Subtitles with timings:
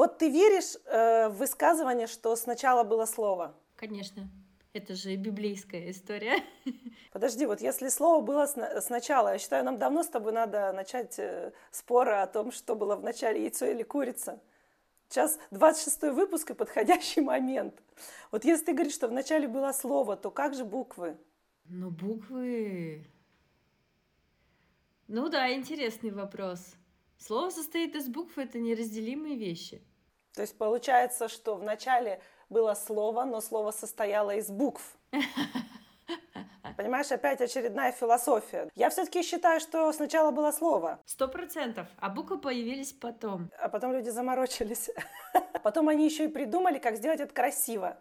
[0.00, 3.54] Вот ты веришь э, в высказывание, что сначала было слово?
[3.76, 4.30] Конечно.
[4.72, 6.42] Это же библейская история.
[7.12, 8.46] Подожди, вот если слово было
[8.80, 12.96] сначала, я считаю, нам давно с тобой надо начать э, споры о том, что было
[12.96, 14.40] в начале, яйцо или курица.
[15.10, 17.74] Сейчас 26 выпуск и подходящий момент.
[18.30, 21.18] Вот если ты говоришь, что в начале было слово, то как же буквы?
[21.66, 23.06] Ну, буквы...
[25.08, 26.74] Ну да, интересный вопрос.
[27.18, 29.82] Слово состоит из букв, это неразделимые вещи.
[30.34, 34.96] То есть получается, что в начале было слово, но слово состояло из букв.
[36.76, 38.70] Понимаешь, опять очередная философия.
[38.74, 40.98] Я все-таки считаю, что сначала было слово.
[41.04, 41.86] Сто процентов.
[41.98, 43.50] А буквы появились потом.
[43.58, 44.90] А потом люди заморочились.
[45.62, 47.98] Потом они еще и придумали, как сделать это красиво.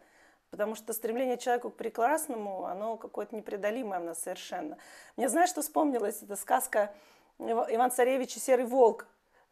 [0.49, 4.77] Потому что стремление человека к прекрасному, оно какое-то непреодолимое у нас совершенно.
[5.17, 6.23] Мне знаешь, что вспомнилось?
[6.23, 6.95] Это сказка
[7.37, 9.07] Иван Царевич и Серый Волк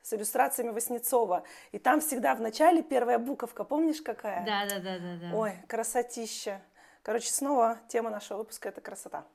[0.07, 1.43] с иллюстрациями Васнецова.
[1.73, 4.45] И там всегда в начале первая буковка, помнишь какая?
[4.45, 5.37] Да, да, да, да, да.
[5.37, 6.61] Ой, красотища.
[7.03, 9.25] Короче, снова тема нашего выпуска– это красота.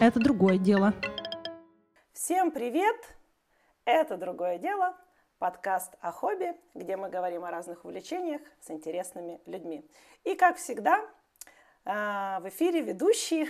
[0.00, 0.94] Это другое дело.
[2.12, 2.96] Всем привет!
[3.84, 4.96] Это другое дело.
[5.38, 9.84] Подкаст о хобби, где мы говорим о разных увлечениях с интересными людьми.
[10.22, 11.04] И как всегда,
[11.84, 13.48] а, в эфире ведущие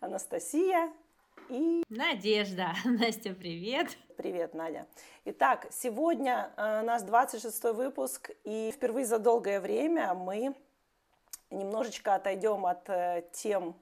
[0.00, 0.92] Анастасия
[1.48, 1.82] и...
[1.88, 2.74] Надежда.
[2.84, 3.96] Настя, привет.
[4.16, 4.86] Привет, Надя.
[5.24, 10.54] Итак, сегодня э, наш 26 выпуск, и впервые за долгое время мы
[11.50, 13.76] немножечко отойдем от э, тем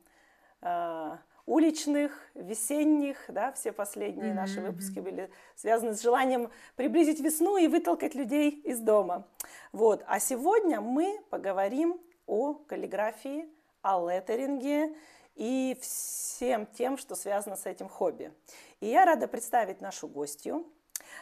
[0.63, 4.35] э, уличных, весенних, да, все последние mm-hmm.
[4.35, 9.27] наши выпуски были связаны с желанием приблизить весну и вытолкать людей из дома.
[9.73, 10.05] Вот.
[10.07, 13.49] А сегодня мы поговорим о каллиграфии,
[13.83, 14.95] о леттеринге
[15.37, 18.33] и всем тем, что связано с этим хобби.
[18.81, 20.67] И я рада представить нашу гостью.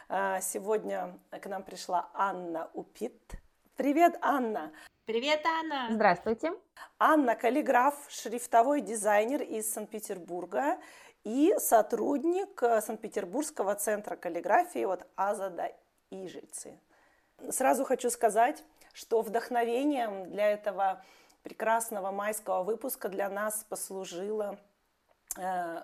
[0.09, 3.35] А, сегодня к нам пришла Анна Упит.
[3.77, 4.73] Привет, Анна!
[5.05, 5.89] Привет, Анна!
[5.91, 6.53] Здравствуйте!
[6.99, 10.79] Анна– каллиграф, шрифтовой дизайнер из Санкт-Петербурга
[11.25, 15.73] и сотрудник э, Санкт-Петербургского центра каллиграфии от Азада
[16.11, 16.79] Ижицы.
[17.51, 21.05] Сразу хочу сказать, что вдохновением для этого
[21.45, 24.59] прекрасного майского выпуска для нас послужила,
[25.39, 25.83] э,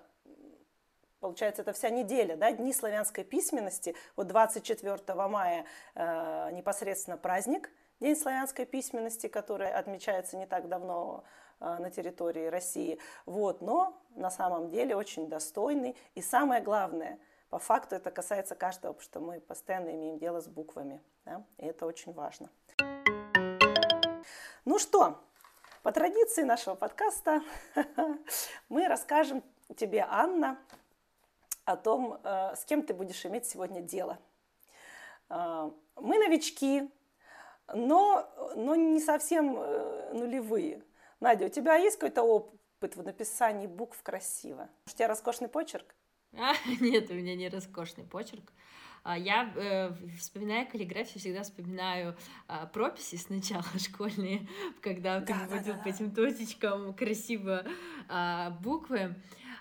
[1.19, 3.95] получается, это вся неделя, да, Дни славянской письменности.
[4.17, 11.23] Вот 24 мая э, непосредственно праздник, День славянской письменности, который отмечается не так давно
[11.59, 12.97] э, на территории России.
[13.27, 15.95] Вот, но на самом деле очень достойный.
[16.15, 17.19] И самое главное,
[17.51, 21.03] по факту это касается каждого, потому что мы постоянно имеем дело с буквами.
[21.25, 21.45] Да?
[21.59, 22.49] И это очень важно.
[24.65, 25.19] Ну что,
[25.83, 27.41] по традиции нашего подкаста
[28.69, 29.43] мы расскажем
[29.75, 30.59] тебе, Анна,
[31.65, 34.19] о том, э, с кем ты будешь иметь сегодня дело.
[35.29, 36.89] Э, мы новички,
[37.73, 40.83] но, но не совсем э, нулевые.
[41.19, 44.69] Надя, у тебя есть какой-то опыт в написании букв красиво?
[44.85, 45.95] У тебя роскошный почерк?
[46.33, 48.51] А, нет, у меня не роскошный почерк.
[49.03, 52.15] А, я, э, вспоминая каллиграфию, всегда вспоминаю
[52.47, 54.47] э, прописи сначала школьные,
[54.81, 57.65] когда да, ты да, выводил да, по этим точечкам красиво
[58.09, 59.15] э, буквы.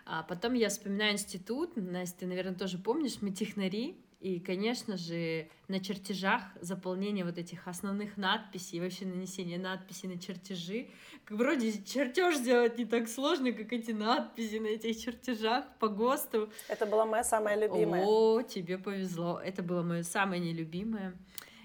[0.05, 5.48] А потом я вспоминаю институт, Настя, ты, наверное, тоже помнишь, мы технари, и, конечно же,
[5.69, 10.88] на чертежах заполнение вот этих основных надписей, и вообще нанесение надписей на чертежи.
[11.31, 16.53] Вроде чертеж сделать не так сложно, как эти надписи на этих чертежах по ГОСТу.
[16.69, 18.04] Это была моя самая любимая.
[18.04, 19.41] О, тебе повезло.
[19.42, 21.16] Это было мое самое нелюбимое.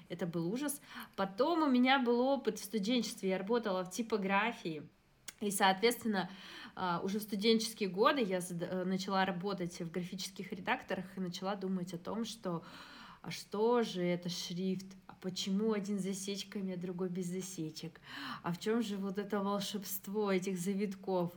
[0.07, 0.81] Это был ужас.
[1.17, 3.31] Потом у меня был опыт в студенчестве.
[3.31, 4.83] Я работала в типографии.
[5.41, 6.29] И, соответственно,
[7.03, 11.97] уже в студенческие годы я э, начала работать в графических редакторах и начала думать о
[11.97, 12.63] том, что
[13.25, 18.00] а что же это шрифт, а почему один с засечками, а другой без засечек,
[18.44, 21.31] а в чем же вот это волшебство этих завитков.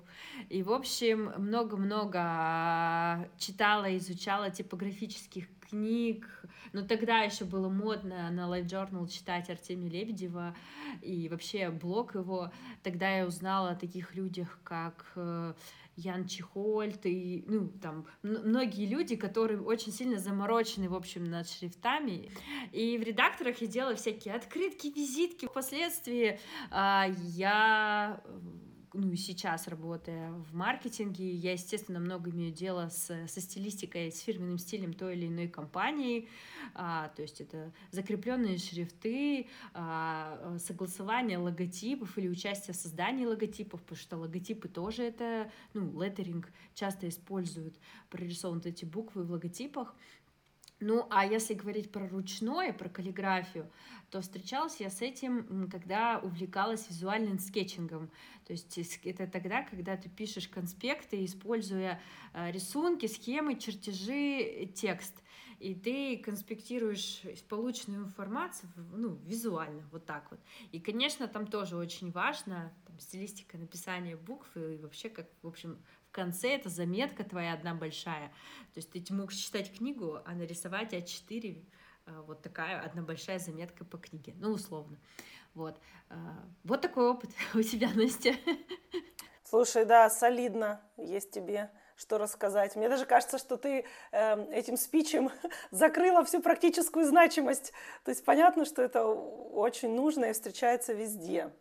[0.51, 6.27] И, в общем, много-много читала, изучала типографических книг,
[6.73, 10.55] но тогда еще было модно на Life Journal читать Артемия Лебедева
[11.03, 12.51] и вообще блог его.
[12.83, 15.55] Тогда я узнала о таких людях, как э,
[15.97, 22.31] Ян Чехольт и, ну, там, многие люди, которые очень сильно заморочены, в общем, над шрифтами.
[22.73, 25.47] И в редакторах я делала всякие открытки, визитки.
[25.47, 26.39] Впоследствии
[26.71, 28.23] а, я
[28.99, 34.59] ну, сейчас работая в маркетинге, я, естественно, много имею дела с, со стилистикой, с фирменным
[34.59, 36.29] стилем той или иной компании,
[36.75, 43.99] а, то есть это закрепленные шрифты, а, согласование логотипов или участие в создании логотипов, потому
[43.99, 47.77] что логотипы тоже это, ну, леттеринг часто используют,
[48.11, 49.95] прорисованы эти буквы в логотипах,
[50.81, 53.71] ну, а если говорить про ручное, про каллиграфию,
[54.11, 58.11] то встречалась я с этим, когда увлекалась визуальным скетчингом.
[58.47, 62.01] То есть это тогда, когда ты пишешь конспекты, используя
[62.33, 65.23] э, рисунки, схемы, чертежи, текст.
[65.59, 70.39] И ты конспектируешь полученную информацию ну, визуально, вот так вот.
[70.71, 75.79] И, конечно, там тоже очень важно там, стилистика написания букв и вообще, как, в общем,
[76.19, 78.29] конце это заметка твоя одна большая.
[78.75, 81.65] То есть ты мог читать книгу, а нарисовать А4
[82.07, 84.99] э, вот такая одна большая заметка по книге, ну, условно.
[85.55, 85.79] Вот.
[86.11, 86.17] Э,
[86.65, 88.35] вот такой опыт у тебя, Настя.
[89.45, 92.77] Слушай, да, солидно есть тебе что рассказать.
[92.77, 95.31] Мне даже кажется, что ты э, этим спичем
[95.71, 97.73] закрыла всю практическую значимость.
[98.05, 101.53] То есть понятно, что это очень нужно и встречается везде.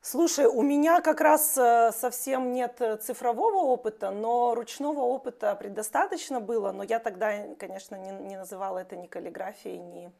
[0.00, 6.40] Слушай, у меня как раз э, совсем нет э, цифрового опыта, но ручного опыта предостаточно
[6.40, 10.12] было, но я тогда, конечно, не, не называла это ни каллиграфией, ни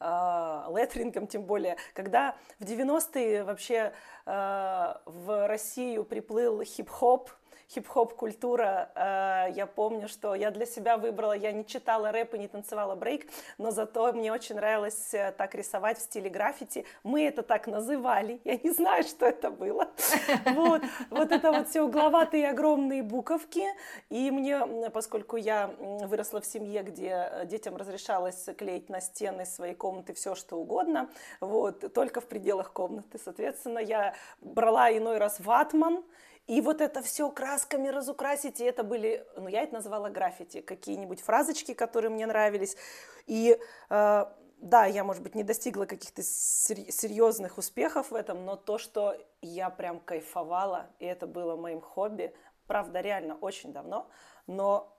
[0.00, 3.92] э, леттерингом, тем более, когда в 90-е вообще
[4.24, 7.30] э, в Россию приплыл хип-хоп,
[7.68, 8.90] хип-хоп культура.
[8.94, 12.94] Э, я помню, что я для себя выбрала, я не читала рэп и не танцевала
[12.94, 13.26] брейк,
[13.58, 16.84] но зато мне очень нравилось э, так рисовать в стиле граффити.
[17.02, 19.88] Мы это так называли, я не знаю, что это было.
[20.56, 23.64] Вот, вот это вот все угловатые огромные буковки.
[24.10, 30.14] И мне, поскольку я выросла в семье, где детям разрешалось клеить на стены своей комнаты
[30.14, 31.10] все, что угодно,
[31.40, 36.04] вот, только в пределах комнаты, соответственно, я брала иной раз ватман,
[36.46, 41.20] и вот это все красками разукрасить, и это были, ну я это называла граффити, какие-нибудь
[41.20, 42.76] фразочки, которые мне нравились.
[43.26, 43.58] И
[43.90, 44.24] э,
[44.58, 49.70] да, я, может быть, не достигла каких-то серьезных успехов в этом, но то, что я
[49.70, 52.34] прям кайфовала, и это было моим хобби,
[52.66, 54.08] правда, реально очень давно,
[54.46, 54.95] но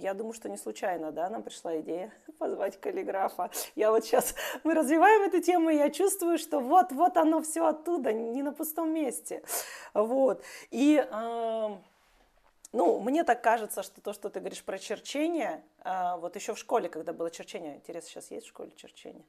[0.00, 3.50] я думаю, что не случайно, да, нам пришла идея позвать каллиграфа.
[3.74, 4.34] Я вот сейчас,
[4.64, 8.92] мы развиваем эту тему, и я чувствую, что вот-вот оно все оттуда, не на пустом
[8.92, 9.42] месте.
[9.94, 10.42] Вот.
[10.70, 11.76] И, э,
[12.72, 16.58] ну, мне так кажется, что то, что ты говоришь про черчение, э, вот еще в
[16.58, 19.24] школе, когда было черчение, интересно, сейчас есть в школе черчение,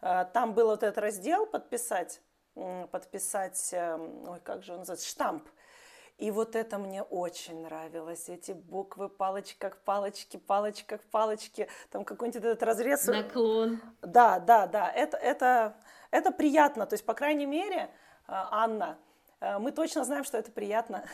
[0.00, 2.20] э, там был вот этот раздел подписать,
[2.54, 5.48] подписать, э, ой, как же он называется, штамп.
[6.18, 8.28] И вот это мне очень нравилось.
[8.28, 13.06] Эти буквы, палочка к палочке, палочка к палочке, там какой-нибудь этот разрез.
[13.06, 13.80] Наклон.
[14.02, 14.90] Да, да, да.
[14.90, 15.76] Это, это,
[16.10, 16.86] это приятно.
[16.86, 17.90] То есть, по крайней мере,
[18.26, 18.98] а, Анна,
[19.40, 21.04] э, мы точно знаем, что это приятно.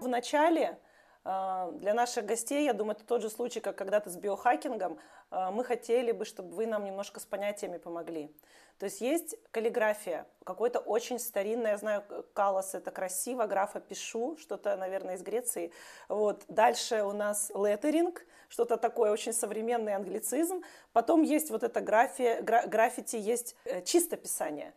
[0.00, 0.78] В начале
[1.26, 4.98] для наших гостей, я думаю, это тот же случай, как когда-то с биохакингом.
[5.30, 8.30] А, мы хотели бы, чтобы вы нам немножко с понятиями помогли.
[8.78, 14.76] То есть есть каллиграфия, какой-то очень старинный, я знаю, калос это красиво, графа пишу, что-то,
[14.76, 15.72] наверное, из Греции.
[16.08, 16.44] Вот.
[16.48, 20.62] Дальше у нас леттеринг, что-то такое очень современный англицизм.
[20.92, 24.74] Потом есть вот это графия, гра, граффити, есть э, чистописание.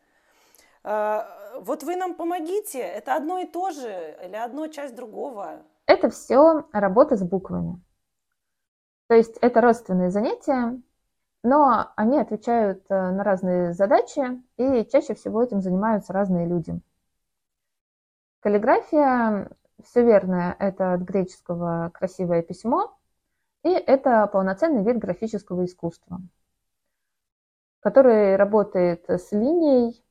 [0.83, 5.61] А, вот вы нам помогите, это одно и то же или одно часть другого?
[5.89, 7.81] Это все работа с буквами.
[9.07, 10.79] То есть это родственные занятия,
[11.41, 14.21] но они отвечают э, на разные задачи,
[14.57, 16.79] и чаще всего этим занимаются разные люди.
[18.41, 19.49] Каллиграфия,
[19.83, 22.95] все верно, это от греческого «красивое письмо»,
[23.63, 26.19] и это полноценный вид графического искусства,
[27.79, 30.05] который работает с линией,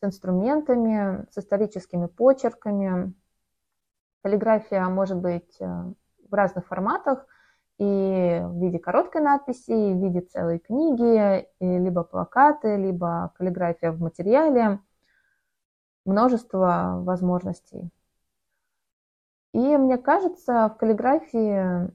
[0.00, 3.14] с инструментами, с историческими почерками,
[4.22, 5.64] Каллиграфия может быть э,
[6.30, 7.26] в разных форматах,
[7.78, 14.00] и в виде короткой надписи, и в виде целой книги, либо плакаты, либо каллиграфия в
[14.00, 14.78] материале.
[16.04, 17.90] Множество возможностей.
[19.52, 21.90] И мне кажется, в каллиграфии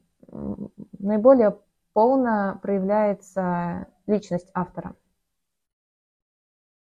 [1.00, 1.58] наиболее
[1.94, 4.96] полно проявляется личность автора.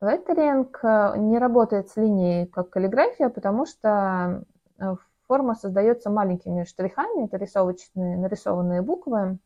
[0.01, 4.45] Леттеринг э, не работает с линией как каллиграфия, потому что
[4.79, 4.97] в э,
[5.27, 9.39] форма создается маленькими штрихами, это рисовочные, нарисованные буквы,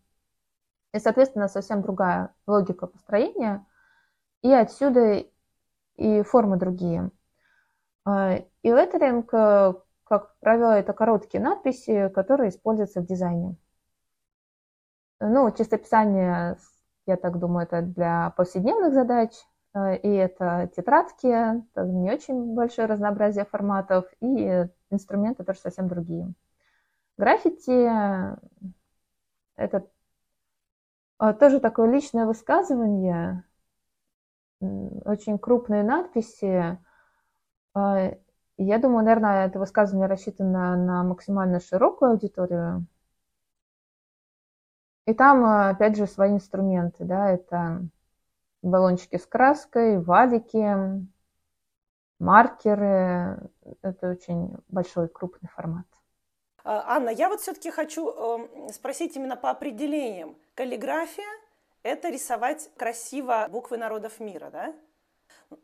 [0.93, 3.67] и, соответственно, совсем другая логика построения,
[4.43, 5.25] и отсюда
[5.97, 7.11] и формы другие.
[8.05, 13.57] А, и леттеринг, э, как правило, это короткие надписи, которые используются в дизайне.
[15.21, 16.57] Ну, чистописание,
[17.07, 19.33] я так думаю, это для повседневных задач,
[20.03, 26.33] и это тетрадки, тоже не очень большое разнообразие форматов, и инструменты тоже совсем другие.
[27.17, 27.91] Граффити–
[29.57, 29.87] это
[31.41, 33.45] тоже такое личное высказывание,
[34.61, 36.79] очень крупные надписи.
[37.75, 42.87] Я думаю, наверное, это высказывание рассчитано на максимально широкую аудиторию.
[45.07, 47.83] И там, опять же, свои инструменты, да, это
[48.63, 51.07] баллончики с краской, валики,
[52.19, 53.51] маркеры.
[53.83, 55.87] Это очень большой, крупный формат.
[56.65, 60.37] А, Анна, я вот все-таки хочу эм, спросить именно по определениям.
[60.55, 61.29] Каллиграфия–
[61.83, 64.75] это рисовать красиво буквы народов мира, да?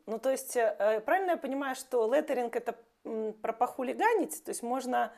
[0.06, 2.76] Ну, то есть, э, правильно я понимаю, что леттеринг– это
[3.42, 4.42] про похулиганить?
[4.44, 5.12] То есть можно,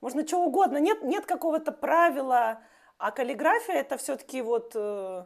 [0.00, 2.60] можно что угодно, нет, нет какого-то правила,
[2.96, 5.24] а каллиграфия– это все-таки вот, э,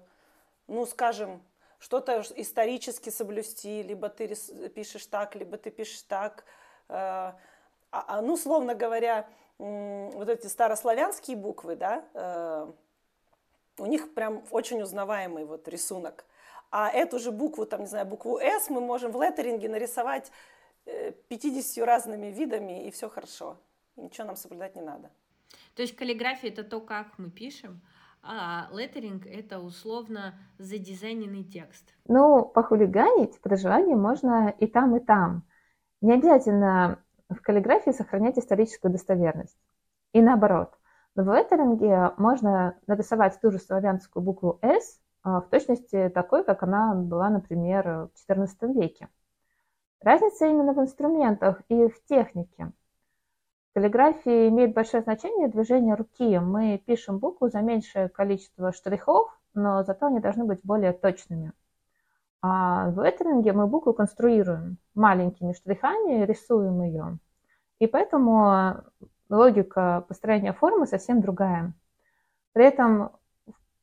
[0.66, 1.42] ну, скажем,
[1.82, 4.28] что-то исторически соблюсти, либо ты
[4.68, 6.44] пишешь так, либо ты пишешь так.
[6.88, 7.36] Э, а,
[7.90, 12.72] а, ну, словно говоря, вот эти старославянские буквы, да, э,
[13.78, 16.24] у них прям очень узнаваемый вот рисунок.
[16.70, 20.30] А эту же букву, там, не знаю, букву «С» мы можем в леттеринге нарисовать
[20.84, 23.58] 50 разными видами, и все хорошо.
[23.96, 25.10] Ничего нам соблюдать не надо.
[25.74, 27.82] То есть каллиграфия— это то, как мы пишем,
[28.23, 31.93] а леттеринг— это условно задизайненный текст.
[32.07, 35.43] Ну, похулиганить при желании можно и там, и там.
[36.00, 39.59] Не обязательно в каллиграфии сохранять историческую достоверность.
[40.12, 40.73] И наоборот.
[41.14, 46.62] Но в леттеринге можно нарисовать ту же славянскую букву «С» а, в точности такой, как
[46.62, 49.09] она была, например, в XIV веке.
[50.00, 52.73] Разница именно в инструментах и в технике–
[53.75, 56.38] каллиграфии имеет большое значение движение руки.
[56.38, 61.52] Мы пишем букву за меньшее количество штрихов, но зато они должны быть более точными.
[62.43, 67.19] А в леттеринге мы букву конструируем маленькими штрихами, рисуем ее.
[67.79, 68.83] И поэтому
[69.29, 71.73] логика построения формы совсем другая.
[72.52, 73.12] При этом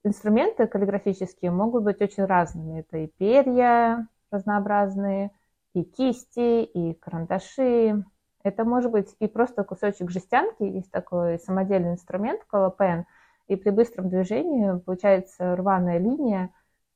[0.04, 2.82] инструменты каллиграфические могут быть очень разными.
[2.82, 5.32] Это и перья разнообразные,
[5.74, 8.04] и кисти, и карандаши,
[8.44, 13.06] это может быть и просто кусочек жестянки, есть такой самодельный инструмент колопен,
[13.48, 16.52] и при быстром движении получается рваная линия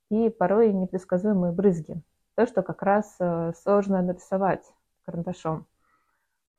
[0.09, 2.01] и порой непредсказуемые брызги.
[2.35, 4.63] То, что как раз э, сложно нарисовать
[5.05, 5.65] карандашом.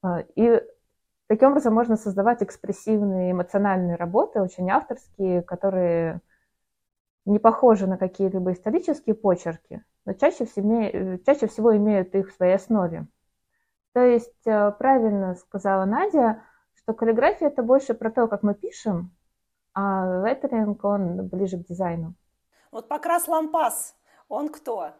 [0.02, 0.60] Э, и
[1.28, 6.20] таким образом можно создавать экспрессивные эмоциональные работы, очень авторские, которые
[7.24, 12.34] не похожи на какие-либо исторические почерки, но чаще всего, э, чаще всего имеют их в
[12.34, 13.06] своей основе.
[13.94, 16.42] То есть э, правильно сказала Надя,
[16.74, 19.14] что каллиграфия это больше про то, как мы пишем,
[19.72, 22.14] а леттеринг, он ближе к дизайну.
[22.72, 23.94] Вот Покрас Лампас,
[24.28, 24.90] он кто?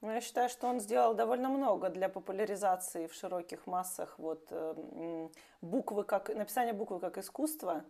[0.00, 5.28] Ну, я считаю, что он сделал довольно много для популяризации в широких массах вот э,
[5.60, 7.84] буквы как написание буквы как искусство.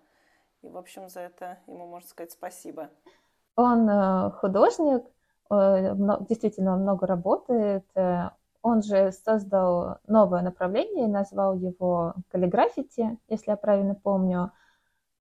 [0.62, 2.90] И, в общем, за это ему можно сказать спасибо.
[3.54, 5.04] Он э, художник,
[5.50, 7.84] действительно много работает.
[8.62, 14.52] Он же создал новое направление, назвал его каллиграфити, если я правильно помню.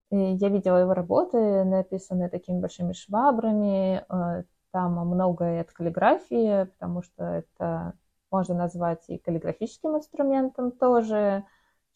[0.10, 4.06] И я видела его работы, написанные такими большими швабрами.
[4.10, 7.94] Э, там многое от каллиграфии, потому что это
[8.32, 11.46] можно назвать и каллиграфическим инструментом тоже,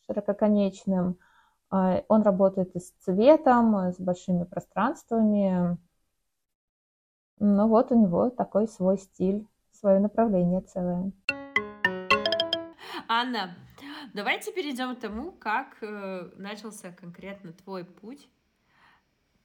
[0.05, 1.17] ширококонечным.
[1.71, 5.77] Э, он работает и с цветом, с большими пространствами.
[7.39, 9.47] Ну вот у него такой свой стиль,
[9.81, 11.11] свое направление целое.
[13.07, 13.55] Анна,
[14.13, 18.29] давайте перейдем к тому, как э, начался конкретно твой путь,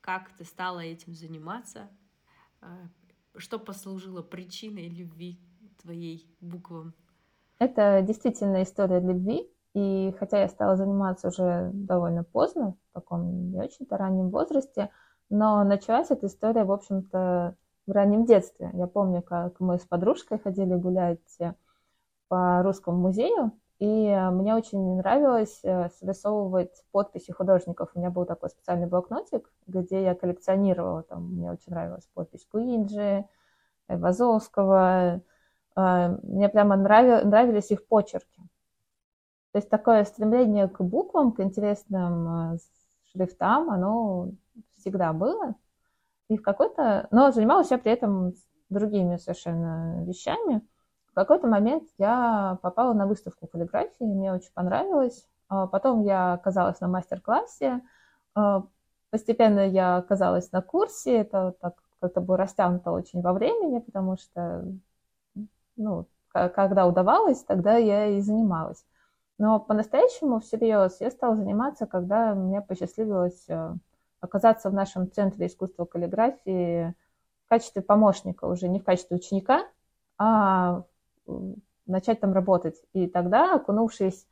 [0.00, 1.88] как ты стала этим заниматься,
[2.62, 2.66] э,
[3.36, 5.40] что послужило причиной любви
[5.82, 6.94] твоей буквам.
[7.58, 13.58] Это действительно история любви, и хотя я стала заниматься уже довольно поздно, в таком не
[13.58, 14.90] очень-то раннем возрасте,
[15.30, 18.70] но началась эта история, в общем-то, в раннем детстве.
[18.74, 21.38] Я помню, как мы с подружкой ходили гулять
[22.28, 23.84] по русскому музею, и
[24.32, 27.90] мне очень нравилось э, срисовывать подписи художников.
[27.94, 31.02] У меня был такой специальный блокнотик, где я коллекционировала.
[31.02, 33.26] Там мне очень нравилась подпись Куинджи,
[33.86, 35.20] Вазовского.
[35.76, 38.40] Э, мне прямо нравились их почерки.
[39.52, 42.58] То есть такое стремление к буквам, к интересным э,
[43.12, 44.30] шрифтам, оно
[44.78, 45.54] всегда было.
[46.28, 47.08] И в какой-то...
[47.10, 48.34] Но занималась я при этом
[48.68, 50.62] другими совершенно вещами–
[51.16, 55.26] в какой-то момент я попала на выставку каллиграфии, мне очень понравилось.
[55.48, 57.80] А потом я оказалась на мастер-классе,
[58.34, 58.64] а,
[59.08, 64.62] постепенно я оказалась на курсе, это так как-то было растянуто очень во времени, потому что
[65.76, 68.84] ну, когда удавалось, тогда я и занималась.
[69.38, 73.72] Но по-настоящему, всерьез, я стала заниматься, когда мне посчастливилось э,
[74.20, 76.94] оказаться в нашем центре искусства каллиграфии
[77.44, 79.66] в качестве помощника, уже не в качестве ученика,
[80.18, 80.84] а
[81.86, 82.76] начать там работать.
[82.92, 84.26] И тогда, окунувшись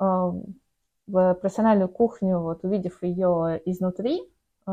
[0.00, 4.22] э, в профессиональную кухню, вот увидев ее изнутри,
[4.66, 4.70] э,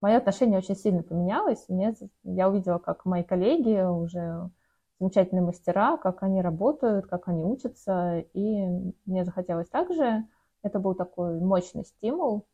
[0.00, 1.64] мое отношение очень сильно поменялось.
[1.68, 4.50] Мне, я увидела, как мои коллеги уже
[4.98, 8.66] замечательные мастера, как они работают, как они учатся, и
[9.06, 10.24] мне захотелось также.
[10.62, 12.46] Это был такой мощный стимул.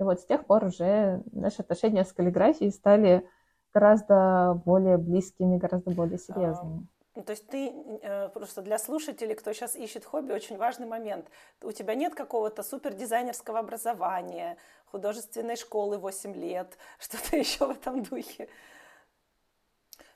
[0.00, 3.28] И вот с тех пор уже наши отношения с каллиграфией стали
[3.72, 6.86] гораздо более близкими, гораздо более серьезными.
[7.16, 7.70] Ну, то есть ты
[8.02, 11.28] э, просто для слушателей, кто сейчас ищет хобби, очень важный момент.
[11.62, 18.48] У тебя нет какого-то супердизайнерского образования, художественной школы 8 лет, что-то еще в этом духе.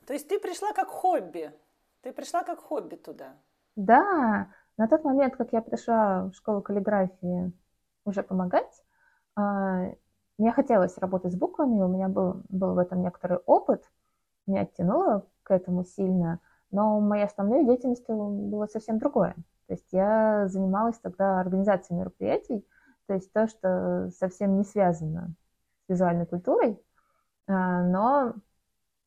[0.06, 1.52] То есть ты пришла как хобби.
[2.02, 3.36] Ты пришла как хобби туда.
[3.76, 7.52] Да, на тот момент, как я пришла в школу каллиграфии
[8.04, 8.87] уже помогать, а,
[10.38, 13.84] мне хотелось работать с буквами, у меня был, был в этом некоторый опыт,
[14.46, 16.40] меня оттянуло к этому сильно–
[16.70, 19.34] но моей основной деятельностью было совсем другое.
[19.66, 22.66] То есть я занималась тогда организацией мероприятий,
[23.06, 25.34] то есть то, что совсем не связано
[25.86, 26.78] с визуальной культурой,
[27.46, 28.34] а, но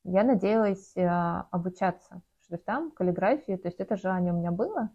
[0.04, 4.90] я надеялась а, обучаться шрифтам, каллиграфии, то есть это желание у меня было.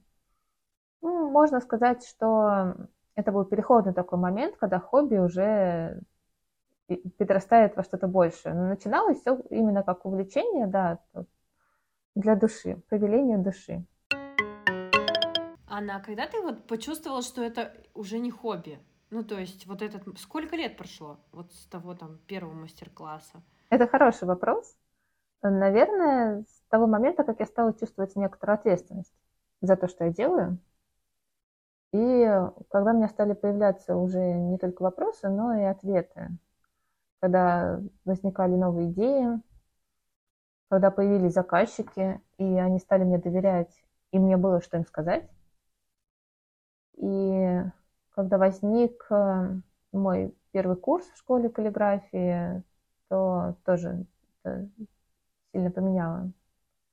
[1.02, 2.74] Ну, можно сказать, что
[3.16, 6.00] это был переходный такой момент, когда хобби уже
[7.18, 8.54] перерастает во что-то большее.
[8.54, 11.00] Но начиналось все именно как увлечение, да,
[12.14, 13.84] для души, по велению души.
[15.68, 18.78] Анна, а когда ты вот почувствовала, что это уже не хобби?
[19.10, 20.18] Ну, то есть вот этот...
[20.18, 23.42] Сколько лет прошло вот с того там первого мастер-класса?
[23.70, 24.76] Это хороший вопрос.
[25.42, 29.14] Наверное, с того момента, как я стала чувствовать некоторую ответственность
[29.60, 30.58] за то, что я делаю.
[31.96, 32.28] И
[32.68, 36.28] когда у меня стали появляться уже не только вопросы, но и ответы.
[37.20, 39.40] Когда возникали новые идеи,
[40.68, 45.26] когда появились заказчики, и они стали мне доверять, и мне было что им сказать.
[46.98, 47.62] И
[48.10, 49.54] когда возник э,
[49.92, 52.62] мой первый курс в школе каллиграфии,
[53.08, 54.04] то тоже
[55.52, 56.30] сильно поменяло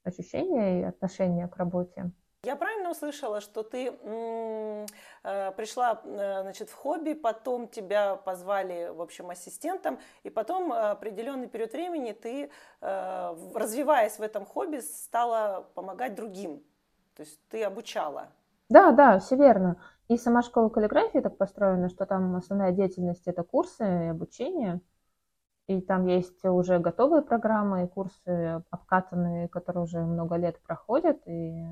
[0.05, 2.11] ощущения и отношение к работе.
[2.45, 4.85] Я правильно услышала, что ты э,
[5.55, 11.47] пришла э, значит, в хобби, потом тебя позвали, в общем, ассистентом, и потом э, определенный
[11.47, 12.49] период времени ты,
[12.81, 16.61] э, развиваясь в этом хобби, стала помогать другим.
[17.15, 18.27] То есть ты обучала.
[18.67, 19.81] Да, да, все верно.
[20.09, 24.81] И сама школа каллиграфии так построена, что там основная деятельность это курсы и обучение.
[25.67, 31.25] И там есть уже готовые программы и курсы обкатанные, которые уже много лет проходят.
[31.25, 31.63] И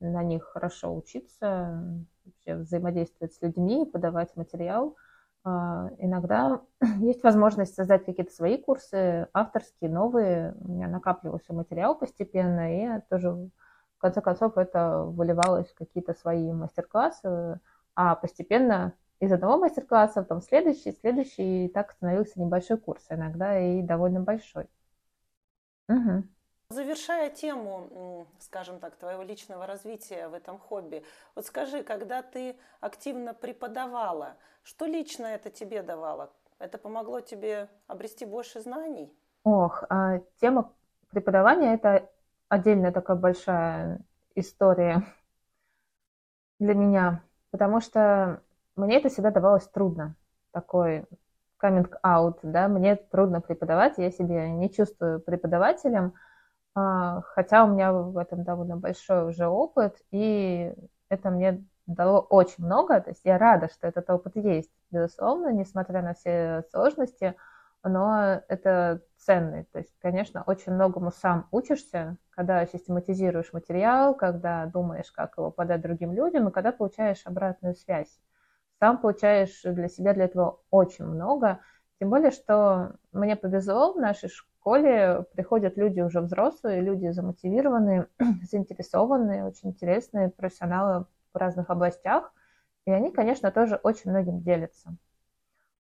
[0.00, 1.82] на них хорошо учиться,
[2.24, 4.96] вообще взаимодействовать с людьми, подавать материал.
[5.44, 6.60] А, иногда
[6.98, 10.54] есть возможность создать какие-то свои курсы, авторские, новые.
[10.60, 16.52] У меня накапливался материал постепенно, и тоже в конце концов это выливалось в какие-то свои
[16.52, 17.60] мастер-классы,
[17.94, 23.82] а постепенно из одного мастер-класса, потом следующий, следующий, и так становился небольшой курс, иногда и
[23.82, 24.68] довольно большой.
[25.88, 26.24] Угу.
[26.70, 31.04] Завершая тему, скажем так, твоего личного развития в этом хобби,
[31.36, 36.32] вот скажи, когда ты активно преподавала, что лично это тебе давало?
[36.58, 39.16] Это помогло тебе обрести больше знаний?
[39.44, 40.72] Ох, а тема
[41.10, 42.10] преподавания– это
[42.48, 44.00] отдельная такая большая
[44.34, 45.04] история
[46.58, 48.42] для меня, потому что
[48.74, 50.16] мне это всегда давалось трудно,
[50.50, 51.04] такой
[51.62, 56.14] coming out, да, мне трудно преподавать, я себя не чувствую преподавателем–
[56.76, 60.74] хотя у меня в этом довольно большой уже опыт, и
[61.08, 66.02] это мне дало очень много, то есть я рада, что этот опыт есть, безусловно, несмотря
[66.02, 67.34] на все сложности,
[67.82, 75.10] но это ценный, то есть, конечно, очень многому сам учишься, когда систематизируешь материал, когда думаешь,
[75.12, 78.20] как его подать другим людям, и когда получаешь обратную связь.
[78.80, 81.60] Сам получаешь для себя для этого очень много,
[81.98, 88.08] тем более, что мне повезло в нашей школе, школе приходят люди уже взрослые, люди замотивированные,
[88.50, 92.32] заинтересованные, очень интересные профессионалы в разных областях.
[92.84, 94.96] И они, конечно, тоже очень многим делятся.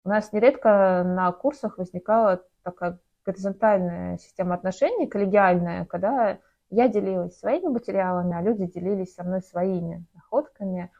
[0.03, 7.69] У нас нередко на курсах возникала такая горизонтальная система отношений, коллегиальная, когда я делилась своими
[7.69, 10.91] материалами, а люди делились со мной своими находками.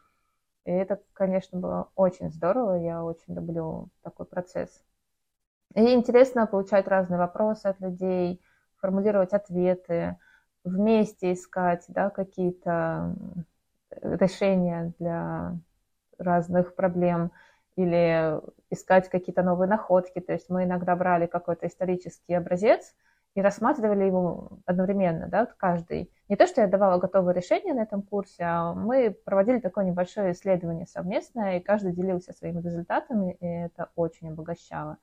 [0.64, 2.76] И это, конечно, было очень здорово.
[2.76, 4.70] Я очень люблю такой процесс.
[5.74, 8.40] И интересно получать разные вопросы от людей,
[8.76, 10.16] формулировать ответы.
[10.64, 13.14] вместе искать да, какие-то
[14.02, 15.56] решения для
[16.18, 17.30] разных проблем
[17.76, 20.20] или искать какие-то новые находки.
[20.20, 22.94] То есть мы иногда брали какой-то исторический образец
[23.34, 26.10] и рассматривали его одновременно, да, каждый.
[26.28, 30.32] Не то, что я давала готовое решение на этом курсе, а мы проводили такое небольшое
[30.32, 34.98] исследование совместное, и каждый делился своими результатами, и это очень обогащало.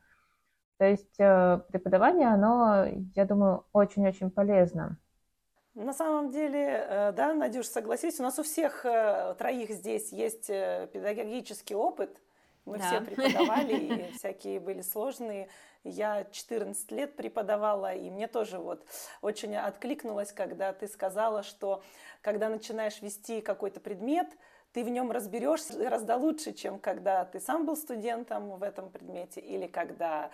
[0.82, 4.98] То есть э, преподавание, оно, я думаю, очень-очень полезно.
[5.76, 10.48] На самом деле, э, да, Надюш, согласись, у нас у всех э, троих здесь есть
[10.48, 12.20] педагогический опыт.
[12.66, 12.84] Мы да.
[12.86, 15.50] все преподавали, и всякие были сложные.
[15.84, 18.84] Я 14 лет преподавала, и мне тоже вот
[19.22, 21.84] очень откликнулось, когда ты сказала, что
[22.22, 24.30] когда начинаешь вести какой-то предмет,
[24.74, 29.42] ты в нем разберешься гораздо лучше, чем когда ты сам был студентом в этом предмете
[29.42, 30.32] или когда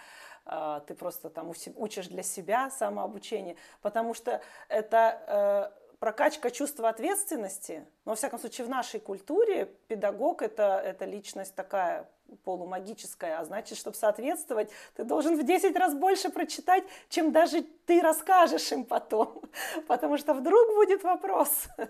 [0.88, 8.12] ты просто там учишь для себя самообучение, потому что это э, прокачка чувства ответственности, но,
[8.12, 12.10] во всяком случае, в нашей культуре педагог это, это личность такая
[12.44, 18.02] полумагическая, а значит, чтобы соответствовать, ты должен в 10 раз больше прочитать, чем даже ты
[18.02, 19.42] расскажешь им потом,
[19.88, 21.68] потому что вдруг будет вопрос.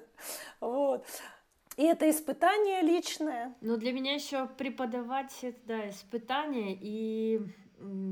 [0.60, 1.06] Вот.
[1.76, 3.54] И это испытание личное.
[3.62, 7.40] Но для меня еще преподавать это да, испытание, и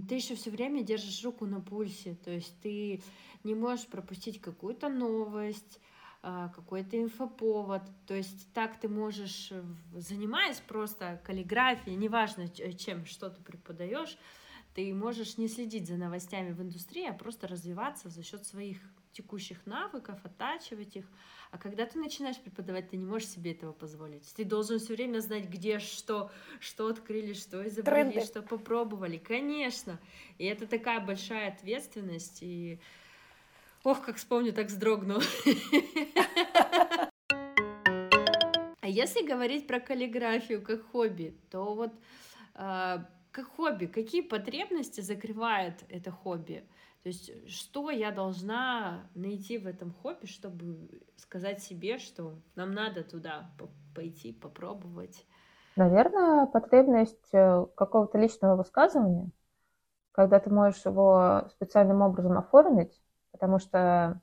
[0.07, 3.01] ты еще все время держишь руку на пульсе, то есть ты
[3.43, 5.79] не можешь пропустить какую-то новость,
[6.27, 7.83] а, какой-то инфоповод.
[8.07, 9.53] То есть так ты можешь,
[9.93, 14.17] занимаясь просто каллиграфией, неважно чем, что ты преподаешь,
[14.73, 18.77] ты можешь не следить за новостями в индустрии, а просто развиваться за счет своих
[19.15, 21.05] текущих навыков, оттачивать их.
[21.51, 24.33] А когда ты начинаешь преподавать, ты не можешь себе этого позволить.
[24.35, 28.25] Ты должен все время знать, где что, что открыли, что изобрели, Тренды.
[28.25, 29.17] что попробовали.
[29.17, 29.99] Конечно.
[30.37, 32.39] И это такая большая ответственность.
[32.41, 32.79] И
[33.83, 35.21] ох, как вспомню, так вздрогну.
[38.81, 41.91] А если говорить про каллиграфию как хобби, то вот
[42.53, 42.97] э,
[43.31, 46.63] как хобби, какие потребности закрывает это хобби?
[47.05, 53.03] То есть, что я должна найти в этом хобби, чтобы сказать себе, что нам надо
[53.03, 53.51] туда
[53.93, 55.23] пойти, попробовать?
[55.75, 59.29] Наверное, потребность э, какого-то личного высказывания,
[60.13, 64.19] когда ты можешь его специальным образом оформить, потому что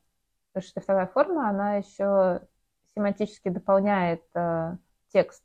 [0.59, 2.49] шрифтовая форма, она еще
[2.97, 4.77] семантически дополняет э,
[5.13, 5.45] текст,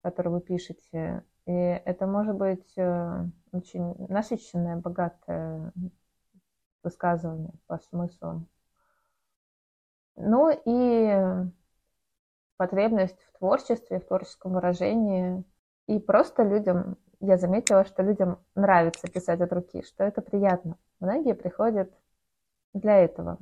[0.00, 1.22] который вы пишете.
[1.44, 5.70] И это может быть э, очень насыщенное, богатое
[6.84, 8.46] высказывания по смыслам.
[10.16, 11.50] Ну и
[12.56, 15.44] потребность в творчестве, в творческом выражении.
[15.86, 20.78] И просто людям, я заметила, что людям нравится писать от руки, что это приятно.
[21.00, 21.92] Многие приходят
[22.72, 23.38] для этого,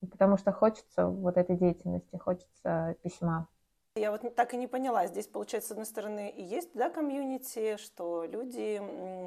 [0.00, 3.48] потому что хочется вот этой деятельности, хочется письма.
[3.96, 5.06] Я вот так и не поняла.
[5.06, 8.82] Здесь, получается, с одной стороны, и есть да, комьюнити, что люди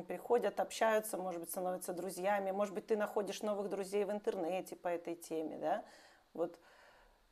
[0.10, 4.90] приходят, общаются, может быть, становятся друзьями, может быть, ты находишь новых друзей в интернете по
[4.90, 5.86] этой теме, да?
[6.34, 6.60] Вот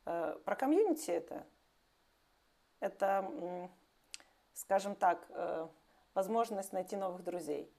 [0.06, 1.44] э, про комьюнити это.
[2.80, 3.30] Это,
[4.54, 5.68] скажем так, э,
[6.14, 7.70] возможность найти новых друзей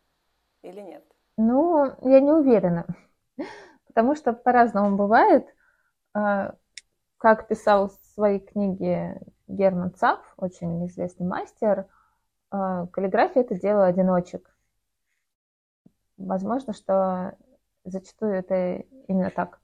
[0.61, 1.03] или нет?
[1.35, 2.85] Ну, я не уверена,
[3.87, 5.47] потому что по-разному бывает.
[6.13, 6.53] А,
[7.17, 11.87] как писал в своей книге Герман Цап, очень известный мастер,
[12.51, 14.53] э, каллиграфия– это дело одиночек.
[16.17, 17.35] Возможно, что
[17.85, 19.59] зачастую это именно так.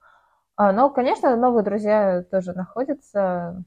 [0.55, 3.63] А, но, конечно, новые друзья тоже находятся.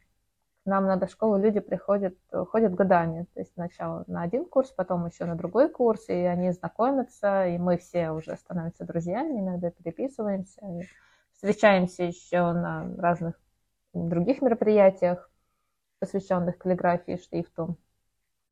[0.64, 3.26] К нам на школу люди приходят, ходят годами.
[3.34, 7.58] То есть сначала на один курс, потом еще на другой курс, и они знакомятся, и
[7.58, 10.60] мы все уже становимся друзьями, иногда переписываемся,
[11.32, 13.34] встречаемся еще на разных
[13.92, 15.30] других мероприятиях
[15.98, 17.76] посвященных каллиграфии и шрифту.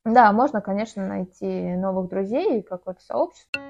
[0.05, 3.61] Да, можно, конечно, найти новых друзей, какое-то сообщество.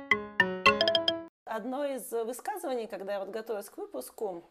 [1.45, 4.43] Одно из высказываний, когда я вот готовилась к выпуску,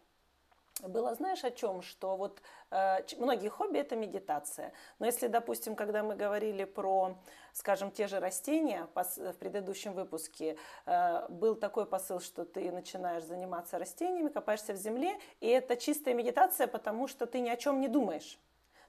[0.82, 1.82] было, знаешь, о чем?
[1.82, 4.74] Что вот э, многие хобби это медитация.
[5.00, 7.16] Но если, допустим, когда мы говорили про,
[7.54, 13.24] скажем, те же растения пос, в предыдущем выпуске, э, был такой посыл, что ты начинаешь
[13.24, 17.80] заниматься растениями, копаешься в земле, и это чистая медитация, потому что ты ни о чем
[17.80, 18.40] не думаешь.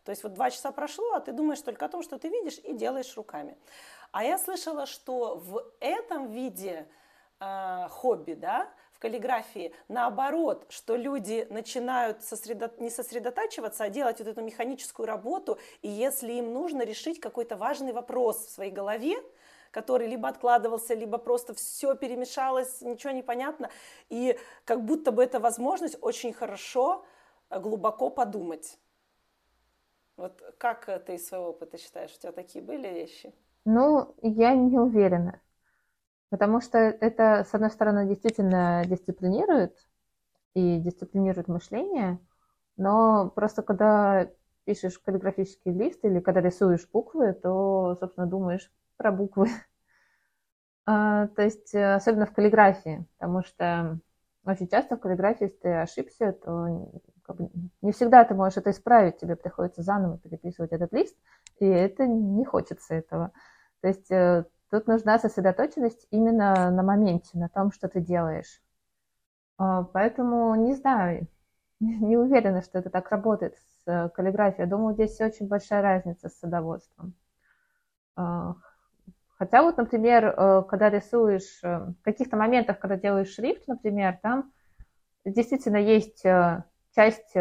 [0.05, 2.59] То есть вот два часа прошло, а ты думаешь только о том, что ты видишь
[2.59, 3.57] и делаешь руками.
[4.13, 6.87] А я слышала, что в этом виде
[7.41, 12.73] э, хобби, да, в каллиграфии, наоборот, что люди начинают сосредо...
[12.79, 17.93] не сосредотачиваться, а делать вот эту механическую работу, и если им нужно решить какой-то важный
[17.93, 19.17] вопрос в своей голове,
[19.71, 23.71] который либо откладывался, либо просто все перемешалось, ничего не понятно.
[24.09, 27.05] И как будто бы это возможность очень хорошо,
[27.51, 28.79] э, глубоко подумать.
[30.17, 33.35] Вот как ты из своего опыта считаешь, у тебя такие были вещи?
[33.65, 35.41] Ну, я не уверена.
[36.31, 39.77] Потому что это, с одной стороны, действительно дисциплинирует
[40.55, 42.19] и дисциплинирует мышление,
[42.77, 44.29] но просто когда
[44.65, 49.49] пишешь каллиграфический лист или когда рисуешь буквы, то, собственно, думаешь про буквы.
[50.87, 53.99] А, то есть, э, особенно в каллиграфии, потому что
[54.45, 56.69] очень часто в каллиграфии, если ты ошибся, то
[57.25, 57.51] как бы,
[57.83, 61.17] не всегда ты можешь это исправить, тебе приходится заново переписывать этот лист,
[61.59, 63.33] и это не хочется этого.
[63.81, 68.61] То есть э, тут нужна сосредоточенность именно на моменте, на том, что ты делаешь.
[69.57, 71.27] А, поэтому не знаю,
[71.81, 74.69] не уверена, что это так работает с э, каллиграфией.
[74.69, 77.15] Думаю, здесь очень большая разница с садоводством.
[78.17, 78.55] А,
[79.39, 84.53] хотя вот, например, э, когда рисуешь, э, в каких-то моментах, когда делаешь шрифт, например, там
[85.25, 86.23] действительно есть
[86.95, 87.35] часть,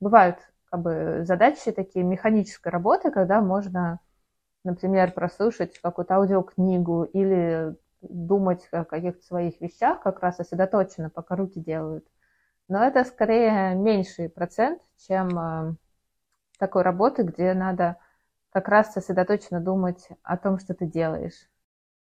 [0.00, 0.38] бывают
[0.70, 4.00] как бы задачи такие механической работы, когда можно,
[4.64, 11.60] например, прослушать какую-то аудиокнигу или думать о каких-то своих вещах как раз сосредоточенно, пока руки
[11.60, 12.06] делают–
[12.70, 15.74] но это скорее меньший процент, чем э,
[16.56, 17.98] такой работы, где надо
[18.50, 21.48] как раз сосредоточенно думать о том, что ты делаешь.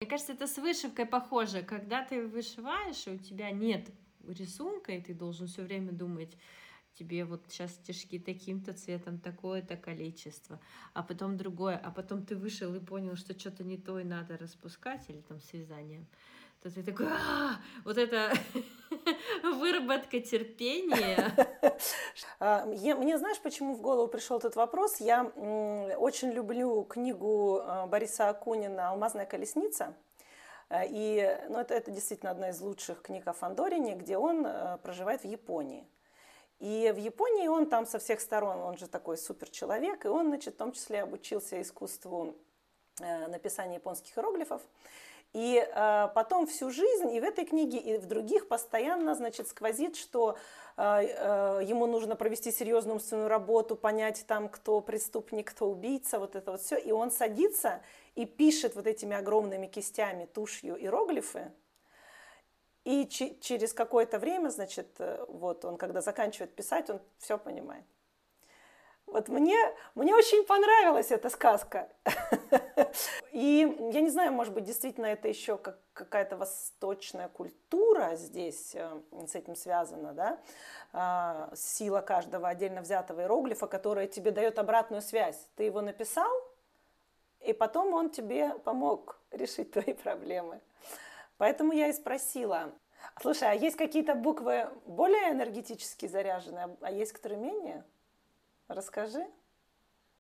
[0.01, 1.63] Мне кажется, это с вышивкой похоже.
[1.63, 3.91] Когда ты вышиваешь, и у тебя нет
[4.27, 6.35] рисунка, и ты должен все время думать,
[6.99, 10.61] тебе вот сейчас стежки таким-то цветом, такое-то количество,
[10.93, 14.37] а потом другое, а потом ты вышел и понял, что что-то не то и надо
[14.37, 16.07] распускать или там связанием
[16.65, 18.33] то ты такой, а, вот это
[19.43, 21.33] выработка терпения.
[22.39, 25.01] А, мне знаешь, почему в голову пришел этот вопрос?
[25.01, 29.95] Я очень люблю книгу а, Бориса Акунина «Алмазная колесница».
[30.69, 34.47] А, и ну, это, это действительно одна из лучших книг о Фандорине, где он
[34.83, 35.85] проживает в Японии.
[36.65, 40.29] И в Японии он там со всех сторон, он же такой супер человек, и он,
[40.29, 42.35] значит, в том числе обучился искусству
[43.03, 44.63] э, написания японских иероглифов.
[45.35, 49.95] И э, потом всю жизнь и в этой книге, и в других постоянно, значит, сквозит,
[49.95, 50.39] что
[50.79, 56.35] э, э, ему нужно провести серьезную умственную работу, понять там, кто преступник, кто убийца, вот
[56.35, 56.79] это вот все.
[56.79, 57.83] И он садится
[58.15, 61.53] и пишет вот этими огромными кистями, тушью иероглифы.
[62.85, 67.85] И через какое-то время, значит, э, вот он, когда заканчивает писать, он все понимает.
[69.07, 69.57] Вот мне,
[69.95, 71.89] мне очень понравилась эта сказка.
[73.33, 79.01] И я не знаю, может быть, действительно это еще как какая-то восточная культура здесь э,
[79.27, 80.39] с этим связана, да,
[80.93, 85.49] а, сила каждого отдельно взятого иероглифа, которая тебе дает обратную связь.
[85.55, 86.33] Ты его написал,
[87.41, 90.61] и потом он тебе помог решить твои проблемы.
[91.37, 92.73] Поэтому я и спросила,
[93.21, 97.85] слушай, а есть какие-то буквы более энергетически заряженные, а есть которые менее?
[98.69, 99.27] Расскажи.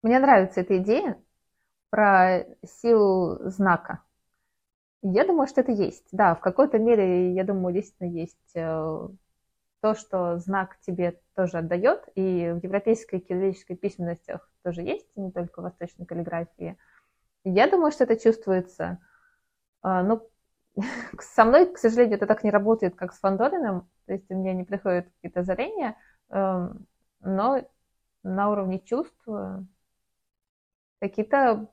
[0.02, 1.20] Мне нравится эта идея
[1.90, 4.02] про силу знака.
[5.02, 6.06] Я думаю, что это есть.
[6.12, 9.08] Да, в какой-то мере, я думаю, действительно есть э,
[9.80, 15.60] то, что знак тебе тоже отдает, и в европейской кириллической письменностях тоже есть, не только
[15.60, 16.76] в восточной каллиграфии.
[17.44, 18.98] Я думаю, что это чувствуется.
[19.82, 20.28] А, ну,
[21.20, 24.52] со мной, к сожалению, это так не работает, как с Фандорином, то есть у меня
[24.52, 25.96] не приходят какие-то озарения,
[26.30, 26.86] эм,
[27.20, 27.62] но
[28.22, 29.26] на уровне чувств
[31.00, 31.68] какие-то